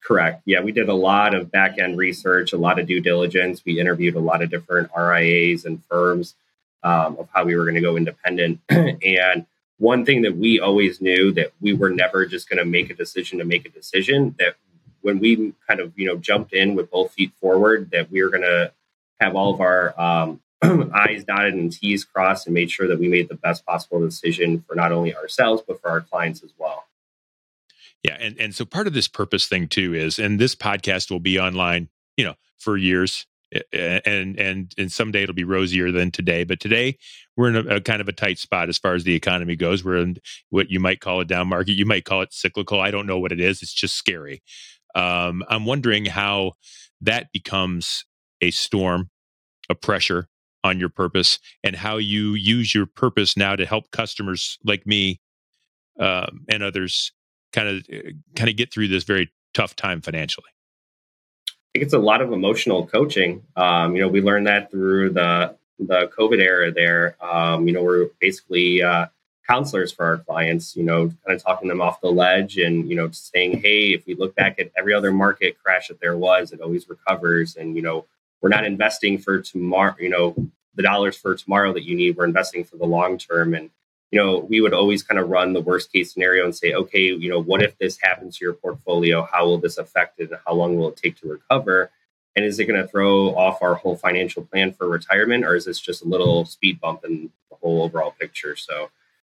Correct. 0.01 0.43
Yeah, 0.45 0.61
we 0.61 0.71
did 0.71 0.87
a 0.87 0.93
lot 0.93 1.33
of 1.33 1.51
back 1.51 1.79
end 1.79 1.97
research, 1.97 2.53
a 2.53 2.57
lot 2.57 2.77
of 2.79 2.85
due 2.85 3.01
diligence. 3.01 3.63
We 3.65 3.79
interviewed 3.79 4.15
a 4.15 4.19
lot 4.19 4.43
of 4.43 4.51
different 4.51 4.91
RIAs 4.95 5.65
and 5.65 5.83
firms 5.85 6.35
um, 6.83 7.17
of 7.17 7.27
how 7.33 7.43
we 7.43 7.55
were 7.55 7.63
going 7.63 7.75
to 7.75 7.81
go 7.81 7.97
independent. 7.97 8.59
and 8.69 9.47
one 9.77 10.05
thing 10.05 10.21
that 10.21 10.37
we 10.37 10.59
always 10.59 11.01
knew 11.01 11.31
that 11.33 11.51
we 11.59 11.73
were 11.73 11.89
never 11.89 12.25
just 12.25 12.49
going 12.49 12.59
to 12.59 12.65
make 12.65 12.89
a 12.89 12.93
decision 12.93 13.39
to 13.39 13.45
make 13.45 13.65
a 13.65 13.69
decision, 13.69 14.35
that 14.39 14.55
when 15.01 15.19
we 15.19 15.53
kind 15.67 15.79
of, 15.79 15.93
you 15.97 16.07
know, 16.07 16.15
jumped 16.15 16.53
in 16.53 16.75
with 16.75 16.89
both 16.89 17.13
feet 17.13 17.31
forward, 17.39 17.91
that 17.91 18.09
we 18.09 18.23
were 18.23 18.29
going 18.29 18.43
to 18.43 18.71
have 19.19 19.35
all 19.35 19.53
of 19.53 19.61
our 19.61 19.99
um, 19.99 20.41
I's 20.93 21.23
dotted 21.25 21.53
and 21.53 21.71
T's 21.71 22.03
crossed 22.03 22.47
and 22.47 22.53
made 22.53 22.71
sure 22.71 22.87
that 22.87 22.99
we 22.99 23.07
made 23.07 23.29
the 23.29 23.35
best 23.35 23.65
possible 23.65 23.99
decision 23.99 24.63
for 24.67 24.75
not 24.75 24.91
only 24.91 25.15
ourselves, 25.15 25.61
but 25.67 25.81
for 25.81 25.89
our 25.89 26.01
clients 26.01 26.43
as 26.43 26.53
well. 26.57 26.85
Yeah. 28.03 28.17
And, 28.19 28.39
and 28.39 28.53
so 28.53 28.65
part 28.65 28.87
of 28.87 28.93
this 28.93 29.07
purpose 29.07 29.47
thing 29.47 29.67
too 29.67 29.93
is, 29.93 30.19
and 30.19 30.39
this 30.39 30.55
podcast 30.55 31.11
will 31.11 31.19
be 31.19 31.39
online, 31.39 31.89
you 32.17 32.23
know, 32.23 32.35
for 32.57 32.77
years 32.77 33.25
and 33.73 34.39
and 34.39 34.73
and 34.77 34.91
someday 34.91 35.23
it'll 35.23 35.35
be 35.35 35.43
rosier 35.43 35.91
than 35.91 36.11
today. 36.11 36.43
But 36.43 36.59
today 36.59 36.97
we're 37.35 37.49
in 37.49 37.55
a, 37.55 37.75
a, 37.75 37.81
kind 37.81 38.01
of 38.01 38.07
a 38.07 38.13
tight 38.13 38.39
spot 38.39 38.69
as 38.69 38.77
far 38.77 38.93
as 38.93 39.03
the 39.03 39.15
economy 39.15 39.55
goes. 39.55 39.83
We're 39.83 39.97
in 39.97 40.17
what 40.49 40.69
you 40.69 40.79
might 40.79 41.01
call 41.01 41.19
a 41.19 41.25
down 41.25 41.47
market. 41.47 41.73
You 41.73 41.85
might 41.85 42.05
call 42.05 42.21
it 42.21 42.33
cyclical. 42.33 42.79
I 42.79 42.91
don't 42.91 43.07
know 43.07 43.19
what 43.19 43.31
it 43.31 43.39
is. 43.39 43.61
It's 43.61 43.73
just 43.73 43.95
scary. 43.95 44.41
Um, 44.93 45.43
I'm 45.49 45.65
wondering 45.65 46.05
how 46.05 46.53
that 47.01 47.31
becomes 47.33 48.05
a 48.41 48.51
storm, 48.51 49.09
a 49.69 49.75
pressure 49.75 50.27
on 50.63 50.79
your 50.79 50.89
purpose 50.89 51.37
and 51.63 51.75
how 51.75 51.97
you 51.97 52.33
use 52.33 52.73
your 52.73 52.87
purpose 52.87 53.37
now 53.37 53.55
to 53.55 53.65
help 53.65 53.91
customers 53.91 54.57
like 54.63 54.87
me 54.87 55.19
um, 55.99 56.45
and 56.49 56.63
others 56.63 57.11
kind 57.53 57.69
of 57.69 57.85
uh, 57.93 58.11
kind 58.35 58.49
of 58.49 58.57
get 58.57 58.73
through 58.73 58.87
this 58.87 59.03
very 59.03 59.31
tough 59.53 59.75
time 59.75 60.01
financially. 60.01 60.49
Think 61.75 61.83
it's 61.83 61.93
a 61.93 61.99
lot 61.99 62.21
of 62.21 62.31
emotional 62.31 62.87
coaching. 62.87 63.43
Um, 63.57 63.97
you 63.97 64.01
know, 64.01 64.07
we 64.07 64.21
learned 64.21 64.47
that 64.47 64.71
through 64.71 65.09
the 65.09 65.57
the 65.77 66.09
COVID 66.17 66.39
era. 66.39 66.71
There, 66.71 67.17
um, 67.19 67.67
you 67.67 67.73
know, 67.73 67.83
we're 67.83 68.11
basically 68.21 68.81
uh, 68.81 69.07
counselors 69.45 69.91
for 69.91 70.05
our 70.05 70.17
clients. 70.19 70.77
You 70.77 70.83
know, 70.83 71.07
kind 71.07 71.35
of 71.35 71.43
talking 71.43 71.67
them 71.67 71.81
off 71.81 71.99
the 71.99 72.07
ledge, 72.07 72.55
and 72.55 72.89
you 72.89 72.95
know, 72.95 73.11
saying, 73.11 73.59
"Hey, 73.59 73.93
if 73.93 74.05
we 74.05 74.15
look 74.15 74.35
back 74.35 74.57
at 74.57 74.71
every 74.77 74.93
other 74.93 75.11
market 75.11 75.61
crash 75.61 75.89
that 75.89 75.99
there 75.99 76.15
was, 76.15 76.53
it 76.53 76.61
always 76.61 76.87
recovers." 76.87 77.57
And 77.57 77.75
you 77.75 77.81
know, 77.81 78.05
we're 78.39 78.47
not 78.47 78.63
investing 78.63 79.17
for 79.17 79.41
tomorrow, 79.41 79.95
you 79.99 80.07
know, 80.07 80.33
the 80.75 80.83
dollars 80.83 81.17
for 81.17 81.35
tomorrow 81.35 81.73
that 81.73 81.83
you 81.83 81.97
need. 81.97 82.15
We're 82.15 82.23
investing 82.23 82.63
for 82.63 82.77
the 82.77 82.85
long 82.85 83.17
term. 83.17 83.53
And, 83.53 83.69
you 84.11 84.21
know, 84.21 84.39
we 84.39 84.61
would 84.61 84.73
always 84.73 85.03
kind 85.03 85.19
of 85.19 85.29
run 85.29 85.53
the 85.53 85.61
worst 85.61 85.91
case 85.91 86.13
scenario 86.13 86.45
and 86.45 86.55
say, 86.55 86.73
okay, 86.73 87.01
you 87.01 87.29
know, 87.29 87.41
what 87.41 87.61
if 87.61 87.77
this 87.77 87.97
happens 88.01 88.37
to 88.37 88.45
your 88.45 88.53
portfolio? 88.53 89.27
How 89.31 89.45
will 89.45 89.57
this 89.57 89.77
affect 89.77 90.19
it? 90.19 90.31
And 90.31 90.39
how 90.45 90.53
long 90.53 90.77
will 90.77 90.89
it 90.89 90.97
take 90.97 91.19
to 91.21 91.27
recover? 91.27 91.91
And 92.35 92.45
is 92.45 92.59
it 92.59 92.65
going 92.65 92.81
to 92.81 92.87
throw 92.87 93.35
off 93.35 93.61
our 93.61 93.75
whole 93.75 93.95
financial 93.95 94.43
plan 94.43 94.73
for 94.73 94.87
retirement, 94.87 95.45
or 95.45 95.55
is 95.55 95.65
this 95.65 95.79
just 95.79 96.03
a 96.03 96.07
little 96.07 96.45
speed 96.45 96.79
bump 96.81 97.05
in 97.05 97.29
the 97.49 97.55
whole 97.61 97.83
overall 97.83 98.11
picture? 98.11 98.55
So, 98.55 98.89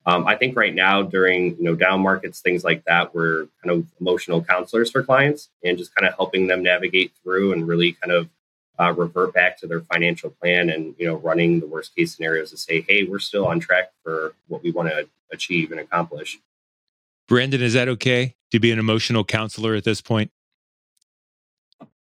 um, 0.07 0.27
I 0.27 0.37
think 0.37 0.57
right 0.57 0.75
now 0.75 1.03
during 1.03 1.57
you 1.57 1.63
know 1.65 1.75
down 1.75 2.01
markets, 2.01 2.41
things 2.41 2.65
like 2.65 2.85
that, 2.85 3.15
we're 3.15 3.47
kind 3.63 3.71
of 3.71 3.87
emotional 4.01 4.43
counselors 4.43 4.91
for 4.91 5.03
clients 5.03 5.49
and 5.65 5.79
just 5.79 5.95
kind 5.95 6.09
of 6.09 6.15
helping 6.15 6.47
them 6.47 6.63
navigate 6.63 7.13
through 7.23 7.53
and 7.53 7.67
really 7.67 7.93
kind 7.93 8.13
of 8.13 8.29
uh, 8.79 8.93
revert 8.93 9.35
back 9.35 9.59
to 9.59 9.67
their 9.67 9.81
financial 9.81 10.31
plan 10.31 10.71
and 10.71 10.95
you 10.99 11.07
know 11.07 11.17
running 11.17 11.61
the 11.61 11.67
worst 11.67 11.95
case 11.95 12.15
scenarios 12.15 12.51
to 12.51 12.57
say 12.57 12.85
hey 12.89 13.05
we're 13.05 13.19
still 13.19 13.47
on 13.47 13.61
track 13.61 13.93
for 14.03 14.35
what 14.49 14.63
we 14.63 14.71
want 14.71 14.89
to 14.89 15.09
achieve 15.33 15.71
and 15.71 15.81
accomplish. 15.81 16.39
Brandon 17.29 17.63
is 17.63 17.75
that 17.75 17.89
okay 17.89 18.35
to 18.51 18.59
be 18.59 18.73
an 18.73 18.79
emotional 18.79 19.25
counselor 19.25 19.75
at 19.75 19.85
this 19.85 20.01
point? 20.01 20.31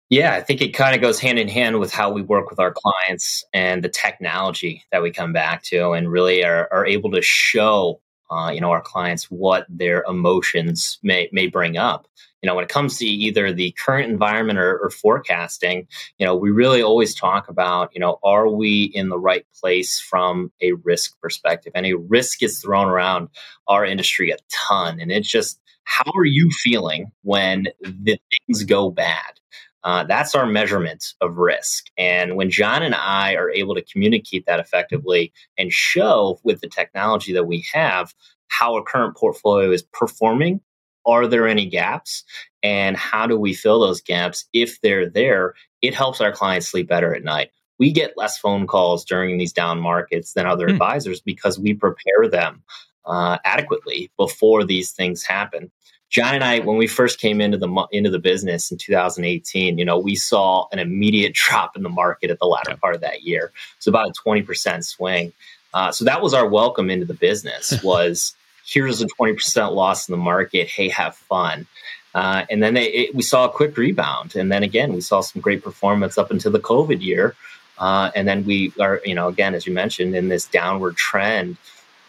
Yeah 0.10 0.34
i 0.34 0.42
think 0.42 0.62
it 0.62 0.74
kind 0.74 0.94
of 0.94 1.02
goes 1.02 1.20
hand 1.20 1.40
in 1.40 1.48
hand 1.48 1.80
with 1.80 1.92
how 1.92 2.12
we 2.12 2.22
work 2.22 2.50
with 2.50 2.60
our 2.60 2.72
clients 2.72 3.44
and 3.54 3.84
the 3.84 3.90
technology 3.90 4.84
that 4.92 5.02
we 5.02 5.12
come 5.12 5.34
back 5.34 5.64
to 5.64 5.92
and 5.92 6.12
really 6.12 6.44
are, 6.44 6.68
are 6.72 6.86
able 6.86 7.10
to 7.12 7.22
show 7.22 8.00
uh, 8.30 8.52
you 8.54 8.62
know 8.62 8.72
our 8.72 8.82
clients 8.82 9.26
what 9.32 9.66
their 9.70 10.04
emotions 10.08 11.00
may 11.02 11.30
may 11.32 11.48
bring 11.48 11.78
up 11.78 12.08
you 12.44 12.48
know 12.48 12.56
when 12.56 12.64
it 12.64 12.70
comes 12.70 12.98
to 12.98 13.06
either 13.06 13.52
the 13.52 13.72
current 13.84 14.12
environment 14.12 14.60
or, 14.60 14.78
or, 14.78 14.90
forecasting 14.90 15.88
you 16.20 16.26
know 16.26 16.36
we 16.36 16.52
really 16.52 16.84
always 16.84 17.16
talk 17.16 17.48
about 17.48 17.90
you 17.94 18.00
know 18.00 18.20
are 18.24 18.48
we 18.48 18.92
in 18.94 19.10
the 19.10 19.18
right 19.18 19.46
place 19.60 20.00
from 20.00 20.52
a 20.62 20.74
risk 20.84 21.20
perspective 21.20 21.72
any 21.74 21.94
risk 21.94 22.44
is 22.44 22.60
thrown 22.60 22.88
around 22.88 23.30
our 23.68 23.86
industry 23.86 24.30
a 24.30 24.38
ton 24.52 25.00
and 25.00 25.12
it's 25.12 25.30
just 25.30 25.60
how 25.86 26.12
are 26.16 26.26
you 26.26 26.50
feeling 26.52 27.12
when 27.24 27.66
the 27.82 28.20
things 28.30 28.64
go 28.64 28.92
bad 28.92 29.40
uh, 29.86 30.06
that's 30.06 30.34
our 30.34 30.46
measurement 30.46 31.14
of 31.20 31.36
risk. 31.36 31.88
And 31.98 32.38
when 32.38 32.50
John 32.50 32.84
and 32.84 32.96
I 32.96 33.36
are 33.36 33.52
able 33.52 33.76
to 33.76 33.82
communicate 33.82 34.46
that 34.46 34.62
effectively 34.62 35.34
and 35.58 35.74
show 35.74 36.40
with 36.44 36.62
the 36.62 36.70
technology 36.70 37.34
that 37.34 37.48
we 37.48 37.66
have 37.74 38.14
how 38.48 38.78
a 38.78 38.84
current 38.84 39.18
portfolio 39.18 39.72
is 39.72 39.82
performing, 39.82 40.62
are 41.06 41.28
there 41.28 41.48
any 41.48 41.66
gaps? 41.66 42.24
And 42.62 42.96
how 42.96 43.28
do 43.28 43.38
we 43.38 43.54
fill 43.54 43.80
those 43.80 44.02
gaps? 44.02 44.46
If 44.54 44.82
they're 44.82 45.10
there, 45.10 45.56
it 45.82 45.94
helps 45.94 46.22
our 46.22 46.32
clients 46.32 46.68
sleep 46.68 46.88
better 46.88 47.14
at 47.14 47.24
night. 47.24 47.52
We 47.80 47.92
get 47.92 48.18
less 48.18 48.38
phone 48.38 48.68
calls 48.68 49.04
during 49.04 49.38
these 49.38 49.52
down 49.52 49.80
markets 49.80 50.34
than 50.34 50.46
other 50.46 50.68
hmm. 50.68 50.74
advisors 50.74 51.20
because 51.20 51.60
we 51.60 51.74
prepare 51.74 52.30
them 52.30 52.64
uh, 53.06 53.38
adequately 53.44 54.10
before 54.18 54.64
these 54.64 54.92
things 54.92 55.24
happen. 55.24 55.72
John 56.10 56.36
and 56.36 56.44
I, 56.44 56.60
when 56.60 56.78
we 56.78 56.86
first 56.86 57.20
came 57.20 57.42
into 57.42 57.58
the 57.58 57.88
into 57.92 58.12
the 58.12 58.20
business 58.20 58.72
in 58.72 58.78
2018, 58.78 59.80
you 59.80 59.84
know, 59.84 59.98
we 59.98 60.16
saw 60.16 60.68
an 60.72 60.78
immediate 60.78 61.34
drop 61.34 61.76
in 61.76 61.82
the 61.82 61.90
market 61.90 62.30
at 62.30 62.40
the 62.40 62.46
latter 62.46 62.78
part 62.78 62.94
of 62.94 63.02
that 63.02 63.24
year. 63.24 63.52
So 63.80 63.90
about 63.90 64.10
a 64.10 64.14
20% 64.30 64.86
swing. 64.86 65.34
Uh, 65.74 65.92
so 65.92 66.06
that 66.06 66.22
was 66.22 66.36
our 66.36 66.48
welcome 66.48 66.92
into 66.92 67.06
the 67.06 67.16
business. 67.16 67.82
Was 67.84 68.36
here's 68.66 69.02
a 69.02 69.08
20% 69.08 69.74
loss 69.74 70.08
in 70.08 70.14
the 70.14 70.18
market. 70.18 70.68
Hey, 70.68 70.90
have 70.90 71.16
fun. 71.16 71.68
Uh, 72.16 72.46
and 72.50 72.62
then 72.62 72.76
they, 72.76 72.86
it, 72.86 73.16
we 73.16 73.24
saw 73.24 73.46
a 73.46 73.50
quick 73.50 73.76
rebound. 73.76 74.36
And 74.36 74.52
then 74.52 74.64
again, 74.64 74.94
we 74.94 75.02
saw 75.02 75.22
some 75.22 75.42
great 75.42 75.64
performance 75.64 76.18
up 76.18 76.32
until 76.32 76.52
the 76.52 76.60
COVID 76.60 77.02
year. 77.02 77.36
Uh, 77.80 78.12
and 78.16 78.28
then 78.28 78.46
we 78.46 78.72
are, 78.80 79.02
you 79.04 79.16
know, 79.16 79.28
again, 79.28 79.56
as 79.56 79.66
you 79.66 79.74
mentioned, 79.74 80.16
in 80.16 80.30
this 80.30 80.46
downward 80.46 80.96
trend 80.96 81.58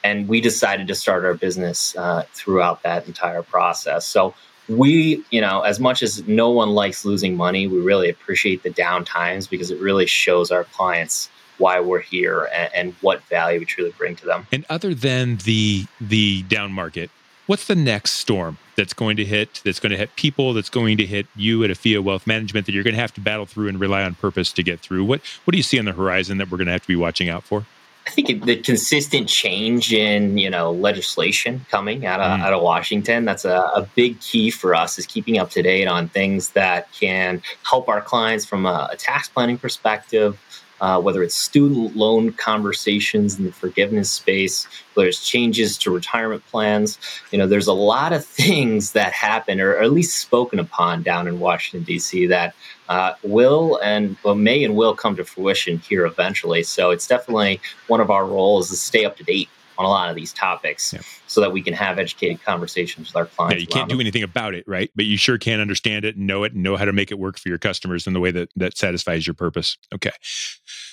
and 0.04 0.28
we 0.28 0.40
decided 0.40 0.86
to 0.86 0.94
start 0.94 1.24
our 1.24 1.34
business 1.34 1.96
uh, 1.96 2.24
throughout 2.34 2.82
that 2.82 3.06
entire 3.06 3.42
process. 3.42 4.06
So 4.06 4.34
we, 4.68 5.24
you 5.30 5.40
know, 5.40 5.62
as 5.62 5.80
much 5.80 6.02
as 6.02 6.26
no 6.28 6.50
one 6.50 6.70
likes 6.70 7.04
losing 7.06 7.36
money, 7.36 7.66
we 7.66 7.80
really 7.80 8.10
appreciate 8.10 8.62
the 8.62 8.70
down 8.70 9.04
times 9.04 9.46
because 9.46 9.70
it 9.70 9.80
really 9.80 10.06
shows 10.06 10.50
our 10.50 10.64
clients 10.64 11.30
why 11.58 11.80
we're 11.80 12.00
here 12.00 12.48
and, 12.54 12.74
and, 12.74 12.94
what 13.00 13.22
value 13.24 13.58
we 13.58 13.64
truly 13.64 13.92
bring 13.96 14.16
to 14.16 14.26
them. 14.26 14.46
And 14.52 14.64
other 14.68 14.94
than 14.94 15.38
the 15.38 15.86
the 16.00 16.42
down 16.42 16.72
market, 16.72 17.10
what's 17.46 17.66
the 17.66 17.74
next 17.74 18.12
storm 18.12 18.58
that's 18.76 18.92
going 18.92 19.16
to 19.16 19.24
hit? 19.24 19.60
That's 19.64 19.80
going 19.80 19.92
to 19.92 19.98
hit 19.98 20.16
people. 20.16 20.54
That's 20.54 20.70
going 20.70 20.96
to 20.98 21.06
hit 21.06 21.26
you 21.36 21.64
at 21.64 21.70
Afia 21.70 22.02
Wealth 22.02 22.26
Management. 22.26 22.66
That 22.66 22.72
you're 22.72 22.84
going 22.84 22.94
to 22.94 23.00
have 23.00 23.14
to 23.14 23.20
battle 23.20 23.46
through 23.46 23.68
and 23.68 23.78
rely 23.78 24.02
on 24.02 24.14
purpose 24.14 24.52
to 24.52 24.62
get 24.62 24.80
through. 24.80 25.04
What 25.04 25.20
What 25.44 25.52
do 25.52 25.56
you 25.56 25.62
see 25.62 25.78
on 25.78 25.84
the 25.84 25.92
horizon 25.92 26.38
that 26.38 26.50
we're 26.50 26.58
going 26.58 26.66
to 26.66 26.72
have 26.72 26.82
to 26.82 26.88
be 26.88 26.96
watching 26.96 27.28
out 27.28 27.44
for? 27.44 27.66
I 28.06 28.10
think 28.10 28.44
the 28.44 28.56
consistent 28.56 29.28
change 29.28 29.92
in 29.92 30.36
you 30.36 30.50
know 30.50 30.72
legislation 30.72 31.64
coming 31.70 32.04
out 32.04 32.20
of, 32.20 32.38
mm. 32.38 32.42
out 32.42 32.52
of 32.52 32.62
Washington 32.62 33.24
that's 33.24 33.44
a, 33.44 33.56
a, 33.74 33.88
big 33.94 34.20
key 34.20 34.50
for 34.50 34.74
us 34.74 34.98
is 34.98 35.06
keeping 35.06 35.38
up 35.38 35.50
to 35.50 35.62
date 35.62 35.86
on 35.86 36.08
things 36.08 36.50
that 36.50 36.92
can 36.92 37.42
help 37.62 37.88
our 37.88 38.00
clients 38.00 38.44
from 38.44 38.66
a, 38.66 38.88
a 38.92 38.96
tax 38.96 39.28
planning 39.28 39.56
perspective, 39.56 40.38
uh, 40.80 41.00
whether 41.00 41.22
it's 41.22 41.34
student 41.34 41.96
loan 41.96 42.32
conversations 42.32 43.38
in 43.38 43.44
the 43.44 43.52
forgiveness 43.52 44.10
space, 44.10 44.66
whether 44.94 45.08
it's 45.08 45.26
changes 45.26 45.78
to 45.78 45.90
retirement 45.90 46.44
plans. 46.46 46.98
You 47.30 47.38
know, 47.38 47.46
there's 47.46 47.66
a 47.66 47.72
lot 47.72 48.12
of 48.12 48.24
things 48.24 48.92
that 48.92 49.12
happen, 49.12 49.60
or, 49.60 49.76
at 49.76 49.92
least 49.92 50.20
spoken 50.20 50.58
upon 50.58 51.02
down 51.02 51.28
in 51.28 51.40
Washington 51.40 51.84
D.C. 51.84 52.26
that 52.26 52.54
uh, 52.88 53.12
will 53.22 53.78
and 53.82 54.16
well, 54.24 54.34
may 54.34 54.62
and 54.64 54.76
will 54.76 54.94
come 54.94 55.16
to 55.16 55.24
fruition 55.24 55.78
here 55.78 56.06
eventually. 56.06 56.62
So 56.62 56.90
it's 56.90 57.06
definitely 57.06 57.60
one 57.86 58.00
of 58.00 58.10
our 58.10 58.26
roles 58.26 58.70
to 58.70 58.76
stay 58.76 59.04
up 59.04 59.16
to 59.18 59.24
date 59.24 59.48
on 59.78 59.84
a 59.84 59.88
lot 59.88 60.10
of 60.10 60.16
these 60.16 60.32
topics 60.32 60.92
yeah. 60.92 61.00
so 61.26 61.40
that 61.40 61.52
we 61.52 61.62
can 61.62 61.74
have 61.74 61.98
educated 61.98 62.42
conversations 62.42 63.08
with 63.08 63.16
our 63.16 63.26
clients. 63.26 63.54
Yeah, 63.54 63.60
you 63.60 63.66
can't 63.66 63.88
do 63.88 64.00
anything 64.00 64.22
about 64.22 64.54
it, 64.54 64.64
right? 64.66 64.90
But 64.94 65.04
you 65.04 65.16
sure 65.16 65.38
can 65.38 65.60
understand 65.60 66.04
it 66.04 66.16
and 66.16 66.26
know 66.26 66.44
it 66.44 66.52
and 66.52 66.62
know 66.62 66.76
how 66.76 66.84
to 66.84 66.92
make 66.92 67.10
it 67.10 67.18
work 67.18 67.38
for 67.38 67.48
your 67.48 67.58
customers 67.58 68.06
in 68.06 68.12
the 68.12 68.20
way 68.20 68.30
that, 68.30 68.50
that 68.56 68.76
satisfies 68.76 69.26
your 69.26 69.34
purpose. 69.34 69.76
Okay. 69.94 70.12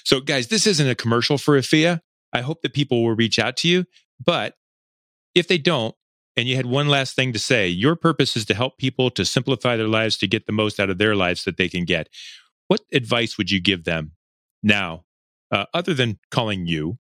So, 0.04 0.20
guys, 0.20 0.48
this 0.48 0.66
isn't 0.66 0.88
a 0.88 0.96
commercial 0.96 1.38
for 1.38 1.58
Afia. 1.58 2.02
I 2.34 2.42
hope 2.42 2.62
that 2.62 2.74
people 2.74 3.04
will 3.04 3.16
reach 3.16 3.40
out 3.40 3.58
to 3.58 3.68
you. 3.68 3.86
But 4.24 4.56
if 5.36 5.48
they 5.48 5.58
don't, 5.58 5.96
and 6.38 6.48
you 6.48 6.56
had 6.56 6.66
one 6.66 6.88
last 6.88 7.16
thing 7.16 7.34
to 7.34 7.40
say, 7.40 7.68
your 7.68 7.96
purpose 7.96 8.38
is 8.38 8.46
to 8.46 8.54
help 8.54 8.78
people 8.78 9.10
to 9.12 9.26
simplify 9.26 9.76
their 9.76 9.88
lives 9.88 10.18
to 10.18 10.28
get 10.28 10.46
the 10.46 10.54
most 10.54 10.80
out 10.80 10.90
of 10.90 10.98
their 10.98 11.16
lives 11.16 11.44
that 11.44 11.58
they 11.58 11.68
can 11.68 11.84
get. 11.84 12.08
What 12.68 12.82
advice 12.94 13.38
would 13.38 13.52
you 13.52 13.60
give 13.60 13.84
them 13.84 14.14
now, 14.64 15.04
uh, 15.52 15.66
other 15.74 15.94
than 15.94 16.20
calling 16.30 16.66
you 16.66 16.98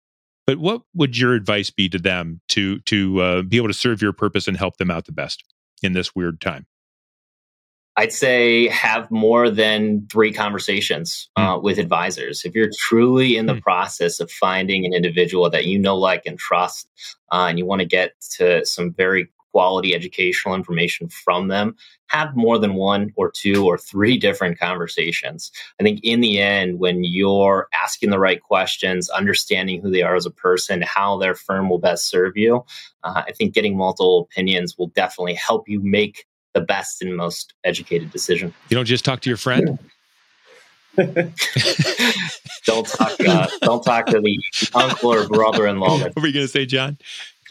but 0.52 0.60
what 0.60 0.82
would 0.94 1.18
your 1.18 1.34
advice 1.34 1.70
be 1.70 1.88
to 1.88 1.98
them 1.98 2.42
to 2.50 2.80
to 2.80 3.22
uh, 3.22 3.42
be 3.42 3.56
able 3.56 3.70
to 3.70 3.74
serve 3.74 4.02
your 4.02 4.12
purpose 4.12 4.50
and 4.50 4.58
help 4.58 4.76
them 4.76 4.92
out 4.92 5.06
the 5.06 5.14
best 5.14 5.46
in 5.82 5.94
this 5.94 6.14
weird 6.14 6.42
time? 6.42 6.66
I'd 7.96 8.12
say 8.12 8.68
have 8.68 9.10
more 9.12 9.50
than 9.50 10.08
three 10.12 10.34
conversations 10.34 11.30
uh, 11.38 11.56
mm. 11.56 11.64
with 11.64 11.78
advisors. 11.78 12.44
If 12.44 12.54
you're 12.54 12.70
truly 12.80 13.38
in 13.38 13.46
the 13.46 13.54
mm. 13.54 13.62
process 13.62 14.20
of 14.20 14.30
finding 14.30 14.86
an 14.86 14.94
individual 14.94 15.50
that 15.50 15.68
you 15.68 15.80
know, 15.80 15.96
like, 15.98 16.24
and 16.26 16.38
trust, 16.38 16.90
uh, 17.32 17.46
and 17.48 17.58
you 17.58 17.66
want 17.66 17.80
to 17.80 17.86
get 17.86 18.14
to 18.38 18.66
some 18.66 18.92
very 18.92 19.30
quality 19.52 19.94
educational 19.94 20.56
information 20.56 21.10
from 21.10 21.48
them, 21.48 21.76
have 22.08 22.36
more 22.36 22.58
than 22.58 22.74
one 22.74 23.12
or 23.16 23.32
two 23.32 23.66
or 23.66 23.78
three 23.78 24.18
different 24.28 24.60
conversations. 24.60 25.52
I 25.80 25.84
think 25.84 26.00
in 26.04 26.22
the 26.22 26.40
end, 26.40 26.80
when 26.80 27.04
you're 27.04 27.68
asking 27.74 28.10
the 28.10 28.20
right 28.20 28.42
questions, 28.42 29.10
understanding 29.10 29.82
who 29.82 29.92
they 29.92 30.02
are 30.02 30.16
as 30.16 30.26
a 30.26 30.32
person, 30.32 30.82
how 30.82 31.18
their 31.18 31.36
firm 31.36 31.70
will 31.70 31.80
best 31.80 32.06
serve 32.06 32.38
you, 32.38 32.66
uh, 33.04 33.24
I 33.28 33.32
think 33.32 33.54
getting 33.54 33.78
multiple 33.78 34.28
opinions 34.32 34.78
will 34.78 34.88
definitely 34.88 35.36
help 35.36 35.68
you 35.68 35.82
make 35.82 36.26
the 36.54 36.62
best 36.62 37.02
and 37.02 37.16
most 37.16 37.54
educated 37.64 38.12
decision. 38.12 38.54
You 38.70 38.76
don't 38.76 38.86
just 38.86 39.06
talk 39.06 39.22
to 39.22 39.30
your 39.30 39.38
friend. 39.38 39.80
don't 42.66 42.86
talk. 42.86 43.12
Uh, 43.26 43.48
don't 43.62 43.84
talk 43.84 44.08
to 44.08 44.20
the 44.20 44.38
uncle 44.76 45.14
or 45.14 45.28
brother-in-law. 45.28 46.00
What 46.04 46.16
were 46.18 46.28
you 46.28 46.34
going 46.34 46.46
to 46.46 46.52
say, 46.52 46.66
John? 46.66 46.98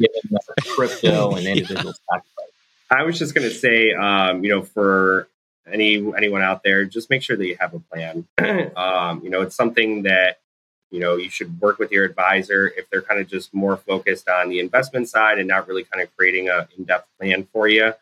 Given 0.01 0.39
crypto 0.75 1.35
and 1.37 1.47
individual 1.47 1.93
stock 1.93 2.25
I 2.91 3.05
was 3.05 3.19
just 3.19 3.35
going 3.35 3.49
to 3.49 3.55
say, 3.55 3.93
um, 3.95 4.43
you 4.43 4.51
know, 4.51 4.63
for 4.63 5.29
any 5.71 5.97
anyone 6.17 6.43
out 6.43 6.65
there, 6.65 6.85
just 6.85 7.09
make 7.09 7.23
sure 7.23 7.37
that 7.37 7.47
you 7.47 7.57
have 7.61 7.73
a 7.73 7.79
plan. 7.79 8.27
um, 8.77 9.23
you 9.23 9.31
know, 9.31 9.43
it's 9.43 9.55
something 9.55 10.03
that 10.03 10.41
you 10.91 10.99
know 10.99 11.17
you 11.17 11.31
should 11.31 11.61
work 11.61 11.79
with 11.79 11.93
your 11.93 12.05
advisor 12.05 12.73
if 12.77 12.91
they're 12.91 13.03
kind 13.03 13.21
of 13.21 13.29
just 13.29 13.55
more 13.55 13.77
focused 13.77 14.29
on 14.29 14.49
the 14.49 14.59
investment 14.59 15.09
side 15.09 15.39
and 15.39 15.47
not 15.47 15.69
really 15.69 15.85
kind 15.85 16.03
of 16.03 16.15
creating 16.17 16.49
a 16.49 16.69
in-depth 16.77 17.09
plan 17.19 17.47
for 17.53 17.69
you. 17.69 17.93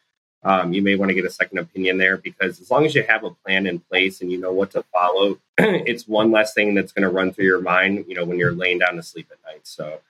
Um, 0.42 0.72
you 0.72 0.80
may 0.80 0.94
want 0.94 1.10
to 1.10 1.14
get 1.14 1.26
a 1.26 1.30
second 1.30 1.58
opinion 1.58 1.98
there 1.98 2.16
because 2.16 2.60
as 2.60 2.70
long 2.70 2.86
as 2.86 2.94
you 2.94 3.02
have 3.02 3.24
a 3.24 3.30
plan 3.30 3.66
in 3.66 3.80
place 3.80 4.22
and 4.22 4.32
you 4.32 4.38
know 4.38 4.52
what 4.52 4.70
to 4.70 4.84
follow, 4.84 5.38
it's 5.58 6.08
one 6.08 6.30
less 6.30 6.54
thing 6.54 6.74
that's 6.74 6.92
going 6.92 7.02
to 7.02 7.10
run 7.10 7.32
through 7.32 7.44
your 7.44 7.60
mind. 7.60 8.06
You 8.08 8.14
know, 8.14 8.24
when 8.24 8.38
you're 8.38 8.52
laying 8.52 8.78
down 8.78 8.96
to 8.96 9.02
sleep 9.02 9.28
at 9.30 9.52
night. 9.52 9.66
So 9.66 10.00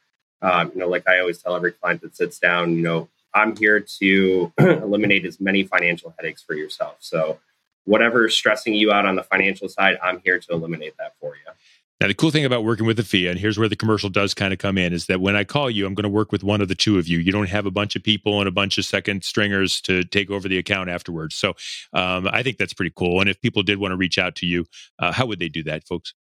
um, 0.42 0.70
you 0.74 0.81
know, 0.81 0.88
like 0.88 1.09
I 1.09 1.20
always 1.20 1.38
tell 1.42 1.57
every 1.57 1.72
client 1.72 2.03
that 2.03 2.16
sits 2.16 2.38
down, 2.38 2.77
you 2.77 2.83
know, 2.83 3.09
I'm 3.35 3.57
here 3.57 3.81
to 4.01 4.53
eliminate 4.59 5.24
as 5.24 5.40
many 5.40 5.64
financial 5.64 6.14
headaches 6.18 6.42
for 6.42 6.55
yourself. 6.55 6.96
So 7.01 7.38
whatever's 7.85 8.35
stressing 8.35 8.74
you 8.74 8.92
out 8.92 9.07
on 9.07 9.16
the 9.16 9.22
financial 9.22 9.68
side, 9.68 9.98
I'm 10.03 10.20
here 10.24 10.38
to 10.38 10.53
eliminate 10.53 10.96
that 10.98 11.14
for 11.20 11.35
you. 11.35 11.53
Now, 12.01 12.07
the 12.07 12.14
cool 12.14 12.31
thing 12.31 12.44
about 12.44 12.62
working 12.62 12.87
with 12.87 12.98
Afia, 12.98 13.31
and 13.31 13.40
here's 13.40 13.59
where 13.59 13.68
the 13.68 13.74
commercial 13.74 14.09
does 14.09 14.33
kind 14.33 14.53
of 14.53 14.61
come 14.61 14.79
in, 14.79 14.92
is 14.92 15.07
that 15.07 15.20
when 15.20 15.35
I 15.35 15.42
call 15.42 15.68
you, 15.68 15.85
I'm 15.85 15.94
going 15.94 16.05
to 16.05 16.09
work 16.09 16.31
with 16.31 16.44
one 16.44 16.61
of 16.61 16.68
the 16.68 16.77
two 16.77 16.96
of 16.96 17.09
you. 17.09 17.18
You 17.18 17.33
don't 17.33 17.48
have 17.48 17.66
a 17.66 17.72
bunch 17.72 17.96
of 17.96 18.05
people 18.05 18.38
and 18.38 18.46
a 18.46 18.53
bunch 18.53 18.79
of 18.79 18.85
second 18.85 19.24
stringers 19.24 19.81
to 19.83 20.05
take 20.05 20.31
over 20.31 20.48
the 20.48 20.59
account 20.59 20.90
afterwards. 20.90 21.35
So 21.35 21.55
um, 21.92 22.29
I 22.33 22.44
think 22.44 22.57
that's 22.57 22.72
pretty 22.72 22.92
cool. 22.94 23.20
And 23.20 23.29
if 23.29 23.40
people 23.40 23.64
did 23.64 23.79
want 23.79 23.90
to 23.90 23.96
reach 23.96 24.16
out 24.16 24.37
to 24.37 24.46
you, 24.46 24.66
uh, 25.01 25.11
how 25.11 25.27
would 25.27 25.40
they 25.40 25.48
do 25.48 25.64
that, 25.64 25.88
folks? 25.88 26.14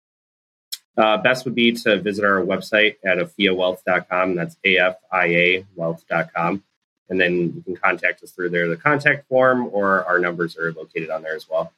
Uh, 0.97 1.19
best 1.19 1.45
would 1.45 1.55
be 1.55 1.73
to 1.73 2.01
visit 2.01 2.25
our 2.25 2.41
website 2.41 2.97
at 3.05 3.19
afiawealth.com. 3.19 4.35
That's 4.35 4.57
A-F-I-A 4.65 5.67
wealth.com. 5.75 6.63
And 7.09 7.21
then 7.21 7.53
you 7.55 7.63
can 7.63 7.77
contact 7.77 8.23
us 8.23 8.31
through 8.33 8.51
there, 8.51 8.67
the 8.69 8.77
contact 8.77 9.29
form, 9.29 9.69
or 9.73 10.05
our 10.07 10.19
numbers 10.19 10.57
are 10.57 10.73
located 10.73 11.11
on 11.11 11.23
there 11.23 11.37
as 11.37 11.49
well. 11.49 11.73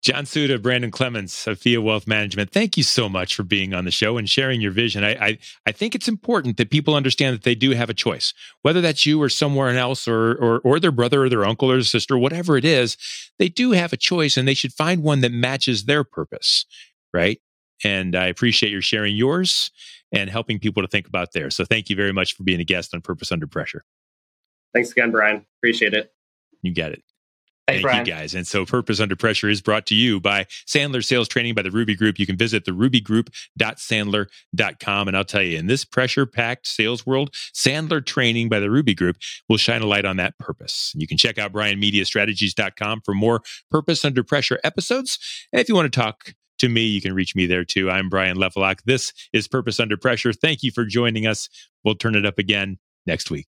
John 0.00 0.24
Siuda, 0.24 0.62
Brandon 0.62 0.92
Clemens, 0.92 1.32
Afia 1.32 1.82
Wealth 1.82 2.06
Management, 2.06 2.52
thank 2.52 2.76
you 2.76 2.84
so 2.84 3.08
much 3.08 3.34
for 3.34 3.42
being 3.42 3.74
on 3.74 3.84
the 3.84 3.90
show 3.90 4.16
and 4.16 4.30
sharing 4.30 4.60
your 4.60 4.70
vision. 4.70 5.02
I, 5.02 5.10
I, 5.14 5.38
I, 5.66 5.72
think 5.72 5.96
it's 5.96 6.06
important 6.06 6.56
that 6.56 6.70
people 6.70 6.94
understand 6.94 7.34
that 7.34 7.42
they 7.42 7.56
do 7.56 7.72
have 7.72 7.90
a 7.90 7.94
choice, 7.94 8.32
whether 8.62 8.80
that's 8.80 9.04
you 9.04 9.20
or 9.20 9.28
someone 9.28 9.74
else 9.74 10.06
or, 10.06 10.36
or, 10.36 10.60
or 10.60 10.78
their 10.78 10.92
brother 10.92 11.24
or 11.24 11.28
their 11.28 11.44
uncle 11.44 11.70
or 11.70 11.82
sister, 11.82 12.16
whatever 12.16 12.56
it 12.56 12.64
is, 12.64 12.96
they 13.40 13.48
do 13.48 13.72
have 13.72 13.92
a 13.92 13.96
choice 13.96 14.36
and 14.36 14.46
they 14.46 14.54
should 14.54 14.72
find 14.72 15.02
one 15.02 15.20
that 15.20 15.32
matches 15.32 15.84
their 15.84 16.04
purpose, 16.04 16.64
right? 17.12 17.40
And 17.84 18.16
I 18.16 18.26
appreciate 18.26 18.70
your 18.70 18.82
sharing 18.82 19.16
yours 19.16 19.70
and 20.12 20.30
helping 20.30 20.58
people 20.58 20.82
to 20.82 20.88
think 20.88 21.06
about 21.06 21.32
theirs. 21.32 21.56
So 21.56 21.64
thank 21.64 21.90
you 21.90 21.96
very 21.96 22.12
much 22.12 22.34
for 22.34 22.42
being 22.42 22.60
a 22.60 22.64
guest 22.64 22.94
on 22.94 23.00
Purpose 23.00 23.30
Under 23.30 23.46
Pressure. 23.46 23.84
Thanks 24.72 24.92
again, 24.92 25.10
Brian. 25.10 25.44
Appreciate 25.58 25.94
it. 25.94 26.12
You 26.62 26.72
get 26.72 26.92
it. 26.92 27.02
Thanks, 27.68 27.82
Thank 27.82 27.92
Brian. 27.92 28.06
you 28.06 28.12
guys. 28.12 28.34
And 28.34 28.46
so 28.46 28.64
Purpose 28.64 28.98
Under 28.98 29.14
Pressure 29.14 29.50
is 29.50 29.60
brought 29.60 29.84
to 29.86 29.94
you 29.94 30.20
by 30.20 30.44
Sandler 30.66 31.04
Sales 31.04 31.28
Training 31.28 31.54
by 31.54 31.60
the 31.60 31.70
Ruby 31.70 31.94
Group. 31.94 32.18
You 32.18 32.24
can 32.24 32.38
visit 32.38 32.64
the 32.64 32.72
rubygroup.sandler.com. 32.72 35.08
And 35.08 35.14
I'll 35.14 35.24
tell 35.24 35.42
you, 35.42 35.58
in 35.58 35.66
this 35.66 35.84
pressure 35.84 36.24
packed 36.24 36.66
sales 36.66 37.04
world, 37.04 37.34
Sandler 37.54 38.02
Training 38.04 38.48
by 38.48 38.58
the 38.58 38.70
Ruby 38.70 38.94
Group 38.94 39.18
will 39.50 39.58
shine 39.58 39.82
a 39.82 39.86
light 39.86 40.06
on 40.06 40.16
that 40.16 40.38
purpose. 40.38 40.94
You 40.96 41.06
can 41.06 41.18
check 41.18 41.36
out 41.36 41.52
brianmediastrategies.com 41.52 43.02
for 43.04 43.12
more 43.12 43.42
Purpose 43.70 44.02
Under 44.02 44.24
Pressure 44.24 44.58
episodes. 44.64 45.18
And 45.52 45.60
if 45.60 45.68
you 45.68 45.74
want 45.74 45.92
to 45.92 46.00
talk 46.00 46.32
to 46.58 46.68
me, 46.68 46.82
you 46.82 47.00
can 47.00 47.14
reach 47.14 47.34
me 47.34 47.46
there 47.46 47.64
too. 47.64 47.90
I'm 47.90 48.08
Brian 48.08 48.36
Lefelock. 48.36 48.82
This 48.84 49.12
is 49.32 49.48
Purpose 49.48 49.80
Under 49.80 49.96
Pressure. 49.96 50.32
Thank 50.32 50.62
you 50.62 50.70
for 50.70 50.84
joining 50.84 51.26
us. 51.26 51.48
We'll 51.84 51.94
turn 51.94 52.14
it 52.14 52.26
up 52.26 52.38
again 52.38 52.78
next 53.06 53.30
week. 53.30 53.46